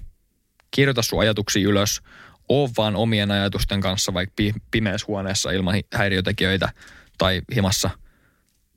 Kirjoita 0.71 1.01
sun 1.01 1.21
ajatuksia 1.21 1.67
ylös. 1.67 2.01
Oo 2.49 2.69
vaan 2.77 2.95
omien 2.95 3.31
ajatusten 3.31 3.81
kanssa 3.81 4.13
vaikka 4.13 4.43
pimeässä 4.71 5.07
huoneessa 5.07 5.51
ilman 5.51 5.75
häiriötekijöitä 5.93 6.69
tai 7.17 7.41
himassa. 7.55 7.89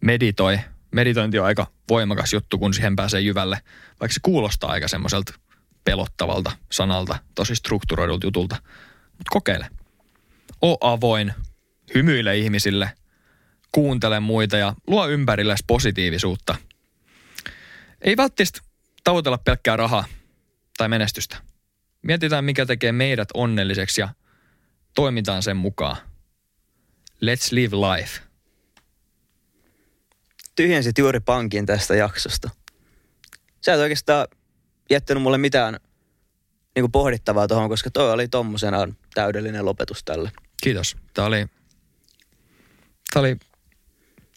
Meditoi. 0.03 0.59
Meditointi 0.91 1.39
on 1.39 1.47
aika 1.47 1.67
voimakas 1.89 2.33
juttu, 2.33 2.59
kun 2.59 2.75
siihen 2.75 2.97
pääsee 2.97 3.21
jyvälle. 3.21 3.59
Vaikka 4.01 4.15
se 4.15 4.21
kuulostaa 4.23 4.71
aika 4.71 4.89
semmoiselta 4.89 5.35
pelottavalta 5.85 6.53
sanalta, 6.73 7.19
tosi 7.35 7.55
strukturoidulta 7.55 8.27
jutulta– 8.27 8.57
mutta 9.23 9.31
kokeile. 9.31 9.69
O 10.65 10.93
avoin, 10.93 11.33
hymyile 11.95 12.39
ihmisille, 12.39 12.93
kuuntele 13.73 14.21
muita 14.21 14.57
ja 14.57 14.75
luo 14.87 15.09
ympärilles 15.09 15.65
positiivisuutta. 15.67 16.57
Ei 18.01 18.17
välttämättä 18.17 18.61
tavoitella 19.05 19.39
pelkkää 19.39 19.77
rahaa 19.77 20.05
tai 20.79 20.89
menestystä. 20.89 21.37
Mietitään, 22.03 22.45
mikä 22.45 22.67
tekee 22.67 22.93
meidät 22.93 23.29
onnelliseksi 23.35 24.01
ja 24.01 24.09
toimitaan 24.95 25.43
sen 25.43 25.57
mukaan. 25.57 25.97
Let's 27.25 27.49
live 27.51 27.77
life. 27.77 28.21
Tyhjensit 30.55 30.99
juuri 30.99 31.21
pankin 31.21 31.67
tästä 31.67 31.95
jaksosta. 31.95 32.51
Sä 33.65 33.75
et 33.75 33.81
oikeastaan 33.81 34.27
jättänyt 34.91 35.23
mulle 35.23 35.39
mitään 35.39 35.81
niin 36.75 36.83
kuin 36.83 36.93
pohdittavaa 36.93 37.49
tuohon, 37.49 37.69
koska 37.69 37.91
toi 37.91 38.13
oli 38.13 38.29
tommosenaan 38.29 38.97
täydellinen 39.15 39.65
lopetus 39.65 40.05
tälle. 40.05 40.33
Kiitos. 40.63 40.97
Tämä 41.15 41.27
oli, 41.27 41.47
tämä 43.13 43.21
oli, 43.21 43.37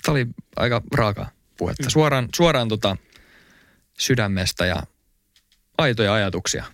tämä 0.04 0.13
oli 0.13 0.28
aika 0.56 0.82
raaka 0.95 1.28
puhetta. 1.58 1.84
Mm. 1.84 1.89
Suoraan, 1.89 2.30
suoraan 2.36 2.67
tota 2.67 2.97
sydämestä 3.99 4.65
ja 4.65 4.84
aitoja 5.78 6.13
ajatuksia. 6.13 6.65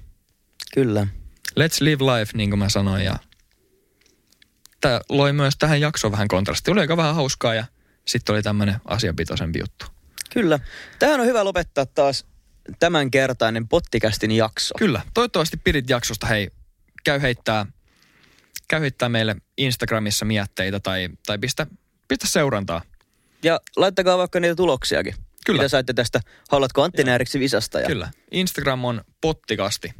Kyllä. 0.74 1.08
Let's 1.60 1.78
live 1.80 2.04
life, 2.04 2.32
niin 2.38 2.50
kuin 2.50 2.60
mä 2.60 2.70
sanoin. 2.70 3.06
Ja 3.06 3.16
tämä 4.82 5.02
loi 5.10 5.34
myös 5.34 5.54
tähän 5.60 5.82
jaksoon 5.82 6.12
vähän 6.12 6.28
kontrasti. 6.28 6.72
Oli 6.72 6.80
aika 6.80 6.98
vähän 6.98 7.16
hauskaa 7.16 7.54
ja 7.54 7.66
sitten 8.08 8.34
oli 8.34 8.42
tämmöinen 8.42 8.76
asiapitoisempi 8.86 9.60
juttu. 9.60 9.86
Kyllä. 10.34 10.60
Tähän 11.00 11.20
on 11.20 11.26
hyvä 11.26 11.44
lopettaa 11.44 11.86
taas 11.86 12.26
tämänkertainen 12.80 13.68
pottikästin 13.68 14.32
jakso. 14.32 14.76
Kyllä. 14.78 15.02
Toivottavasti 15.14 15.58
pidit 15.58 15.90
jaksosta. 15.90 16.28
Hei, 16.28 16.52
käy 17.04 17.22
heittää, 17.22 17.66
käy 18.68 18.82
heittää 18.82 19.10
meille 19.10 19.36
Instagramissa 19.58 20.26
mietteitä 20.26 20.80
tai, 20.80 21.10
tai 21.26 21.38
pistä, 21.38 21.68
pistä 22.08 22.28
seurantaa. 22.28 22.82
Ja 23.44 23.60
laittakaa 23.76 24.18
vaikka 24.18 24.40
niitä 24.40 24.56
tuloksiakin. 24.56 25.16
Kyllä. 25.46 25.58
Mitä 25.58 25.70
saitte 25.70 25.94
tästä, 25.94 26.20
haluatko 26.52 26.84
Antti 26.84 27.04
Nääriksi 27.04 27.40
visasta? 27.40 27.80
Ja... 27.80 27.88
Kyllä. 27.88 28.12
Instagram 28.32 28.86
on 28.86 29.02
pottikasti. 29.22 29.94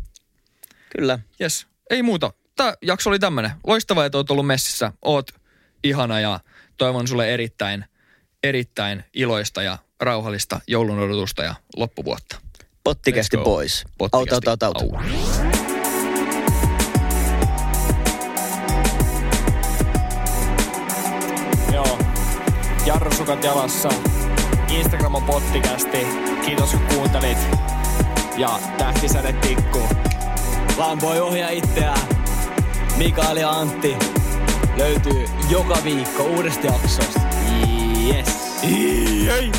Kyllä. 0.98 1.20
Yes. 1.42 1.68
Ei 1.90 2.04
muuta. 2.04 2.34
Tämä 2.56 2.74
jakso 2.82 3.10
oli 3.10 3.20
tämmönen. 3.20 3.52
Loistavaa, 3.68 4.06
että 4.06 4.18
oot 4.18 4.32
ollut 4.32 4.48
messissä. 4.48 4.92
Oot 5.02 5.32
ihana 5.84 6.20
ja 6.20 6.40
toivon 6.82 7.08
sulle 7.08 7.34
erittäin, 7.34 7.86
erittäin 8.44 9.04
iloista 9.14 9.64
ja 9.64 9.78
rauhallista 10.00 10.60
joulun 10.68 11.00
odotusta 11.00 11.44
ja 11.44 11.56
loppuvuotta. 11.78 12.38
Pottikästi 12.84 13.38
pois. 13.38 13.86
Auto, 14.12 14.36
auto, 14.36 14.66
auto. 14.66 14.86
Joo. 21.74 22.00
Jarrusukat 22.86 23.44
jalassa. 23.44 23.90
Instagram 24.70 25.16
on 25.16 25.24
pottikästi. 25.24 26.08
Kiitos 26.46 26.72
kun 26.72 26.82
kuuntelit. 26.96 27.38
ja 28.38 28.60
tähtisäde 28.78 29.34
tikku. 29.34 29.82
Lampoi 30.78 31.20
ohjaa 31.20 31.50
itseään. 31.50 32.00
Mikael 32.98 33.38
ja 33.38 33.50
Antti 33.50 34.21
löytyy 34.78 35.26
joka 35.50 35.78
viikko 35.84 36.24
uudesta 36.24 36.68
jaksosta. 36.68 37.22
Yes. 38.08 38.64
Jei. 39.28 39.52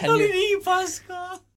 Can 0.00 0.10
you, 0.10 0.18
niin 0.18 0.64
paskaa. 0.64 1.43